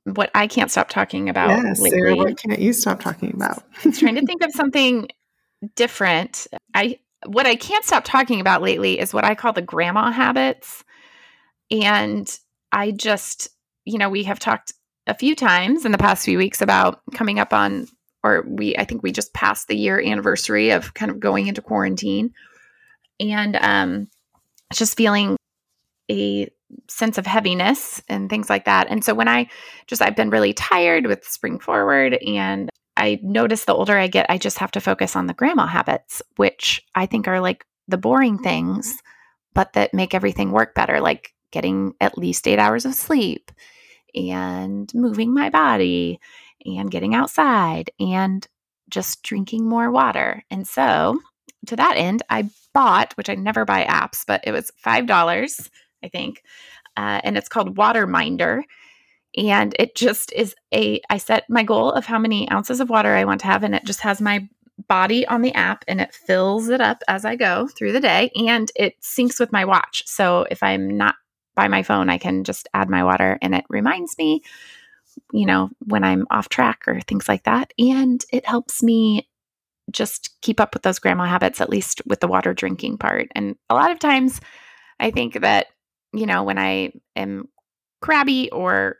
what 0.04 0.30
I 0.34 0.46
can't 0.46 0.70
stop 0.70 0.88
talking 0.88 1.28
about 1.28 1.50
yes, 1.50 1.80
lately, 1.80 1.98
Sarah, 1.98 2.16
what 2.16 2.36
can't 2.36 2.60
you 2.60 2.72
stop 2.72 3.00
talking 3.00 3.32
about? 3.34 3.64
I 3.84 3.88
was 3.88 3.98
trying 3.98 4.14
to 4.16 4.22
think 4.26 4.42
of 4.42 4.52
something 4.52 5.08
different. 5.74 6.46
I 6.74 6.98
what 7.26 7.46
I 7.46 7.56
can't 7.56 7.84
stop 7.84 8.04
talking 8.04 8.40
about 8.40 8.62
lately 8.62 8.98
is 8.98 9.14
what 9.14 9.24
I 9.24 9.34
call 9.34 9.52
the 9.52 9.62
grandma 9.62 10.10
habits. 10.10 10.84
And 11.70 12.28
I 12.72 12.90
just, 12.90 13.48
you 13.84 13.98
know, 13.98 14.08
we 14.08 14.24
have 14.24 14.38
talked 14.38 14.72
a 15.06 15.14
few 15.14 15.34
times 15.34 15.84
in 15.84 15.92
the 15.92 15.98
past 15.98 16.24
few 16.24 16.38
weeks 16.38 16.62
about 16.62 17.00
coming 17.12 17.38
up 17.38 17.52
on, 17.52 17.88
or 18.22 18.44
we, 18.46 18.76
I 18.76 18.84
think 18.84 19.02
we 19.02 19.12
just 19.12 19.34
passed 19.34 19.68
the 19.68 19.76
year 19.76 20.00
anniversary 20.00 20.70
of 20.70 20.94
kind 20.94 21.10
of 21.10 21.20
going 21.20 21.46
into 21.46 21.62
quarantine 21.62 22.32
and 23.20 23.56
um, 23.56 24.08
just 24.72 24.96
feeling 24.96 25.36
a 26.10 26.50
sense 26.88 27.18
of 27.18 27.26
heaviness 27.26 28.02
and 28.08 28.28
things 28.28 28.50
like 28.50 28.64
that. 28.64 28.88
And 28.90 29.04
so 29.04 29.14
when 29.14 29.28
I 29.28 29.48
just, 29.86 30.02
I've 30.02 30.16
been 30.16 30.30
really 30.30 30.52
tired 30.52 31.06
with 31.06 31.24
spring 31.24 31.58
forward 31.58 32.14
and 32.26 32.70
I 33.04 33.20
notice 33.22 33.66
the 33.66 33.74
older 33.74 33.98
I 33.98 34.06
get, 34.06 34.26
I 34.30 34.38
just 34.38 34.58
have 34.58 34.70
to 34.72 34.80
focus 34.80 35.14
on 35.14 35.26
the 35.26 35.34
grandma 35.34 35.66
habits, 35.66 36.22
which 36.36 36.82
I 36.94 37.04
think 37.04 37.28
are 37.28 37.38
like 37.38 37.66
the 37.86 37.98
boring 37.98 38.38
things, 38.38 38.96
but 39.52 39.74
that 39.74 39.92
make 39.92 40.14
everything 40.14 40.52
work 40.52 40.74
better, 40.74 41.00
like 41.00 41.34
getting 41.50 41.92
at 42.00 42.16
least 42.16 42.48
eight 42.48 42.58
hours 42.58 42.86
of 42.86 42.94
sleep 42.94 43.52
and 44.14 44.90
moving 44.94 45.34
my 45.34 45.50
body 45.50 46.18
and 46.64 46.90
getting 46.90 47.14
outside 47.14 47.90
and 48.00 48.48
just 48.88 49.22
drinking 49.22 49.68
more 49.68 49.90
water. 49.90 50.42
And 50.50 50.66
so, 50.66 51.20
to 51.66 51.76
that 51.76 51.98
end, 51.98 52.22
I 52.30 52.48
bought, 52.72 53.12
which 53.18 53.28
I 53.28 53.34
never 53.34 53.66
buy 53.66 53.84
apps, 53.84 54.24
but 54.26 54.40
it 54.46 54.52
was 54.52 54.72
$5, 54.84 55.70
I 56.02 56.08
think, 56.08 56.42
uh, 56.96 57.20
and 57.22 57.36
it's 57.36 57.50
called 57.50 57.76
Water 57.76 58.06
Minder 58.06 58.64
and 59.36 59.74
it 59.78 59.94
just 59.94 60.32
is 60.32 60.54
a 60.72 61.00
i 61.10 61.16
set 61.16 61.48
my 61.48 61.62
goal 61.62 61.90
of 61.92 62.06
how 62.06 62.18
many 62.18 62.50
ounces 62.50 62.80
of 62.80 62.90
water 62.90 63.14
i 63.14 63.24
want 63.24 63.40
to 63.40 63.46
have 63.46 63.62
and 63.62 63.74
it 63.74 63.84
just 63.84 64.00
has 64.00 64.20
my 64.20 64.46
body 64.88 65.26
on 65.26 65.42
the 65.42 65.54
app 65.54 65.84
and 65.86 66.00
it 66.00 66.14
fills 66.14 66.68
it 66.68 66.80
up 66.80 67.02
as 67.08 67.24
i 67.24 67.36
go 67.36 67.68
through 67.68 67.92
the 67.92 68.00
day 68.00 68.30
and 68.34 68.70
it 68.74 69.00
syncs 69.00 69.38
with 69.38 69.52
my 69.52 69.64
watch. 69.64 70.02
So 70.06 70.46
if 70.50 70.62
i'm 70.62 70.96
not 70.96 71.14
by 71.54 71.68
my 71.68 71.82
phone 71.82 72.10
i 72.10 72.18
can 72.18 72.44
just 72.44 72.68
add 72.74 72.90
my 72.90 73.04
water 73.04 73.38
and 73.40 73.54
it 73.54 73.64
reminds 73.68 74.18
me 74.18 74.42
you 75.32 75.46
know 75.46 75.70
when 75.86 76.02
i'm 76.02 76.26
off 76.30 76.48
track 76.48 76.82
or 76.88 77.00
things 77.00 77.28
like 77.28 77.44
that. 77.44 77.72
And 77.78 78.24
it 78.32 78.46
helps 78.46 78.82
me 78.82 79.28
just 79.90 80.30
keep 80.40 80.60
up 80.60 80.74
with 80.74 80.82
those 80.82 80.98
grandma 80.98 81.26
habits 81.26 81.60
at 81.60 81.70
least 81.70 82.02
with 82.06 82.20
the 82.20 82.26
water 82.26 82.54
drinking 82.54 82.98
part. 82.98 83.28
And 83.34 83.56
a 83.70 83.74
lot 83.74 83.92
of 83.92 83.98
times 83.98 84.40
i 84.98 85.10
think 85.10 85.40
that 85.40 85.66
you 86.12 86.26
know 86.26 86.42
when 86.42 86.58
i 86.58 86.92
am 87.14 87.48
crabby 88.00 88.50
or 88.50 88.96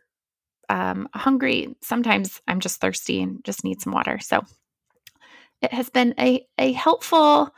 um, 0.69 1.09
hungry, 1.15 1.75
sometimes 1.81 2.41
I'm 2.49 2.61
just 2.61 2.81
thirsty 2.81 3.23
and 3.23 3.45
just 3.45 3.65
need 3.65 3.81
some 3.81 3.93
water. 3.93 4.19
So 4.19 4.43
it 5.63 5.73
has 5.73 5.91
been 5.91 6.15
a, 6.19 6.47
a 6.59 6.73
helpful 6.73 7.51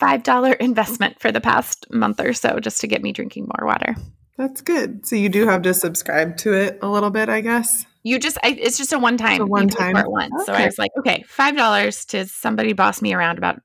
$5 0.00 0.56
investment 0.58 1.20
for 1.20 1.32
the 1.32 1.40
past 1.40 1.86
month 1.90 2.20
or 2.20 2.32
so 2.32 2.60
just 2.60 2.80
to 2.80 2.86
get 2.86 3.02
me 3.02 3.12
drinking 3.12 3.48
more 3.56 3.66
water. 3.66 3.94
That's 4.36 4.60
good. 4.60 5.06
So 5.06 5.16
you 5.16 5.28
do 5.28 5.46
have 5.46 5.62
to 5.62 5.72
subscribe 5.72 6.36
to 6.38 6.52
it 6.52 6.78
a 6.82 6.88
little 6.88 7.10
bit, 7.10 7.28
I 7.28 7.40
guess. 7.40 7.86
You 8.02 8.18
just, 8.18 8.36
I, 8.42 8.50
it's 8.50 8.76
just 8.76 8.92
a 8.92 8.98
one 8.98 9.16
time, 9.16 9.46
one 9.46 9.68
time 9.68 9.96
one. 10.06 10.30
Okay. 10.34 10.44
So 10.44 10.52
I 10.52 10.66
was 10.66 10.78
like, 10.78 10.90
okay, 10.98 11.24
five 11.26 11.56
dollars 11.56 12.04
to 12.06 12.26
somebody 12.26 12.72
boss 12.72 13.00
me 13.00 13.14
around 13.14 13.38
about 13.38 13.60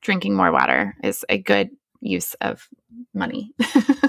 drinking 0.00 0.34
more 0.34 0.50
water 0.50 0.96
is 1.04 1.24
a 1.28 1.38
good 1.38 1.70
use 2.00 2.34
of 2.34 2.68
money. 3.14 3.52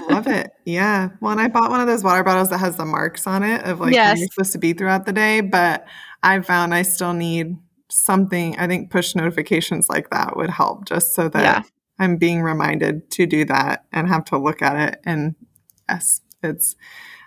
Love 0.08 0.26
it. 0.26 0.52
Yeah. 0.64 1.10
Well, 1.20 1.32
and 1.32 1.40
I 1.40 1.48
bought 1.48 1.70
one 1.70 1.80
of 1.80 1.86
those 1.86 2.04
water 2.04 2.22
bottles 2.22 2.50
that 2.50 2.58
has 2.58 2.76
the 2.76 2.84
marks 2.84 3.26
on 3.26 3.42
it 3.42 3.64
of 3.64 3.80
like 3.80 3.92
yes. 3.92 4.14
where 4.14 4.18
you're 4.18 4.28
supposed 4.28 4.52
to 4.52 4.58
be 4.58 4.72
throughout 4.72 5.06
the 5.06 5.12
day, 5.12 5.40
but 5.40 5.86
I 6.22 6.40
found 6.40 6.74
I 6.74 6.82
still 6.82 7.12
need 7.12 7.56
something. 7.88 8.56
I 8.58 8.66
think 8.66 8.90
push 8.90 9.14
notifications 9.14 9.88
like 9.88 10.10
that 10.10 10.36
would 10.36 10.50
help 10.50 10.86
just 10.86 11.14
so 11.14 11.28
that 11.28 11.42
yeah. 11.42 11.62
I'm 11.98 12.16
being 12.16 12.42
reminded 12.42 13.10
to 13.12 13.26
do 13.26 13.44
that 13.46 13.84
and 13.92 14.08
have 14.08 14.24
to 14.26 14.38
look 14.38 14.62
at 14.62 14.94
it. 14.94 15.00
And 15.04 15.34
yes, 15.88 16.20
it's 16.42 16.76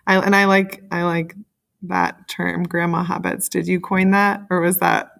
I 0.08 0.17
and 0.17 0.36
I 0.36 0.45
like 0.45 0.84
I 0.91 1.04
like 1.04 1.36
that 1.84 2.28
term 2.28 2.63
grandma 2.63 3.04
habits. 3.04 3.49
Did 3.49 3.67
you 3.67 3.80
coin 3.80 4.12
that 4.12 4.41
or 4.49 4.62
was 4.62 4.78
that 4.78 5.12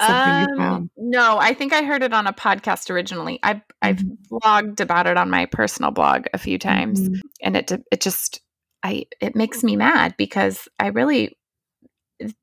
um, 0.00 0.90
no, 0.96 1.38
I 1.38 1.54
think 1.54 1.72
I 1.72 1.82
heard 1.82 2.02
it 2.02 2.12
on 2.12 2.26
a 2.26 2.32
podcast 2.32 2.90
originally. 2.90 3.38
I've 3.42 3.60
I've 3.82 3.98
mm-hmm. 3.98 4.36
blogged 4.36 4.80
about 4.80 5.06
it 5.06 5.16
on 5.16 5.30
my 5.30 5.46
personal 5.46 5.90
blog 5.90 6.26
a 6.32 6.38
few 6.38 6.58
times, 6.58 7.00
mm-hmm. 7.00 7.20
and 7.42 7.56
it 7.56 7.72
it 7.90 8.00
just 8.00 8.40
I 8.82 9.06
it 9.20 9.36
makes 9.36 9.62
me 9.62 9.76
mad 9.76 10.14
because 10.16 10.68
I 10.78 10.88
really 10.88 11.36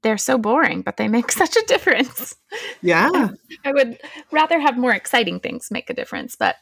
they're 0.02 0.18
so 0.18 0.38
boring, 0.38 0.82
but 0.82 0.98
they 0.98 1.08
make 1.08 1.32
such 1.32 1.56
a 1.56 1.66
difference. 1.66 2.36
Yeah, 2.82 3.30
I 3.66 3.72
would 3.72 4.00
rather 4.32 4.60
have 4.60 4.78
more 4.78 4.94
exciting 4.94 5.40
things 5.40 5.72
make 5.72 5.90
a 5.90 5.94
difference, 5.94 6.36
but 6.36 6.58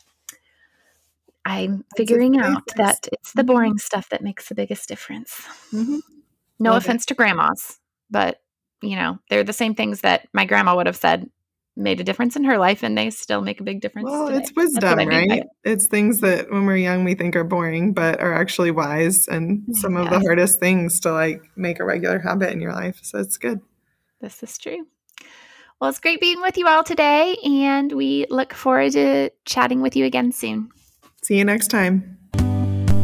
I'm 1.45 1.85
figuring 1.95 2.39
out 2.39 2.63
that 2.75 3.07
it's 3.11 3.33
the 3.33 3.43
boring 3.43 3.73
mm-hmm. 3.73 3.77
stuff 3.79 4.09
that 4.09 4.23
makes 4.23 4.49
the 4.49 4.55
biggest 4.55 4.87
difference. 4.87 5.47
Mm-hmm. 5.71 5.99
No 6.59 6.71
Love 6.71 6.83
offense 6.83 7.03
it. 7.03 7.07
to 7.07 7.13
grandmas, 7.15 7.79
but 8.09 8.41
you 8.81 8.95
know, 8.95 9.19
they're 9.29 9.43
the 9.43 9.53
same 9.53 9.75
things 9.75 10.01
that 10.01 10.27
my 10.33 10.45
grandma 10.45 10.75
would 10.75 10.87
have 10.87 10.97
said 10.97 11.29
made 11.77 11.99
a 11.99 12.03
difference 12.03 12.35
in 12.35 12.43
her 12.45 12.57
life 12.57 12.83
and 12.83 12.97
they 12.97 13.09
still 13.09 13.41
make 13.41 13.59
a 13.59 13.63
big 13.63 13.81
difference. 13.81 14.09
Well, 14.09 14.27
today. 14.27 14.39
it's 14.39 14.53
wisdom, 14.55 14.99
I 14.99 15.05
mean 15.05 15.29
right? 15.29 15.43
It's 15.63 15.87
things 15.87 16.21
that 16.21 16.49
when 16.49 16.65
we're 16.65 16.77
young 16.77 17.03
we 17.03 17.15
think 17.15 17.35
are 17.35 17.43
boring 17.43 17.93
but 17.93 18.19
are 18.21 18.33
actually 18.33 18.71
wise 18.71 19.27
and 19.27 19.59
mm-hmm. 19.59 19.73
some 19.73 19.97
of 19.97 20.09
the 20.09 20.19
hardest 20.19 20.59
things 20.59 20.99
to 21.01 21.11
like 21.11 21.41
make 21.55 21.79
a 21.79 21.85
regular 21.85 22.19
habit 22.19 22.51
in 22.51 22.61
your 22.61 22.73
life. 22.73 22.99
So 23.03 23.19
it's 23.19 23.37
good. 23.37 23.59
This 24.21 24.41
is 24.41 24.57
true. 24.57 24.87
Well, 25.81 25.89
it's 25.89 25.99
great 25.99 26.21
being 26.21 26.41
with 26.41 26.57
you 26.57 26.67
all 26.67 26.83
today 26.83 27.35
and 27.43 27.91
we 27.91 28.25
look 28.29 28.53
forward 28.53 28.93
to 28.93 29.31
chatting 29.43 29.81
with 29.81 29.95
you 29.95 30.05
again 30.05 30.31
soon. 30.31 30.69
See 31.23 31.37
you 31.37 31.43
next 31.43 31.67
time. 31.67 32.17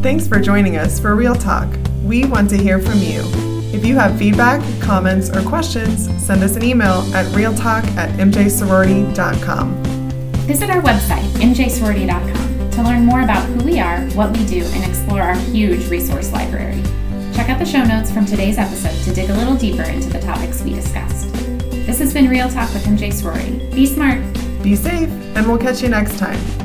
Thanks 0.01 0.27
for 0.27 0.39
joining 0.39 0.77
us 0.77 0.99
for 0.99 1.15
Real 1.15 1.35
Talk. 1.35 1.67
We 2.03 2.25
want 2.25 2.49
to 2.51 2.57
hear 2.57 2.79
from 2.79 2.99
you. 2.99 3.50
If 3.73 3.85
you 3.85 3.95
have 3.95 4.17
feedback, 4.17 4.61
comments, 4.81 5.29
or 5.29 5.41
questions, 5.43 6.09
send 6.21 6.43
us 6.43 6.57
an 6.57 6.63
email 6.63 7.01
at 7.15 7.25
realtalk 7.27 7.85
at 7.95 8.09
mjsorority.com. 8.19 9.83
Visit 10.45 10.69
our 10.69 10.81
website, 10.81 11.23
mjsorority.com, 11.39 12.71
to 12.71 12.83
learn 12.83 13.05
more 13.05 13.21
about 13.21 13.47
who 13.47 13.63
we 13.63 13.79
are, 13.79 14.01
what 14.09 14.35
we 14.37 14.45
do, 14.45 14.65
and 14.65 14.83
explore 14.83 15.21
our 15.21 15.35
huge 15.35 15.87
resource 15.89 16.33
library. 16.33 16.83
Check 17.33 17.47
out 17.49 17.59
the 17.59 17.65
show 17.65 17.83
notes 17.85 18.11
from 18.11 18.25
today's 18.25 18.57
episode 18.57 19.01
to 19.05 19.13
dig 19.13 19.29
a 19.29 19.37
little 19.37 19.55
deeper 19.55 19.83
into 19.83 20.09
the 20.09 20.19
topics 20.19 20.61
we 20.61 20.73
discussed. 20.73 21.31
This 21.85 21.99
has 21.99 22.13
been 22.13 22.27
Real 22.29 22.49
Talk 22.49 22.73
with 22.73 22.83
MJ 22.83 23.13
Sorority. 23.13 23.57
Be 23.73 23.85
smart, 23.85 24.21
be 24.61 24.75
safe, 24.75 25.09
and 25.35 25.47
we'll 25.47 25.57
catch 25.57 25.81
you 25.81 25.87
next 25.87 26.19
time. 26.19 26.60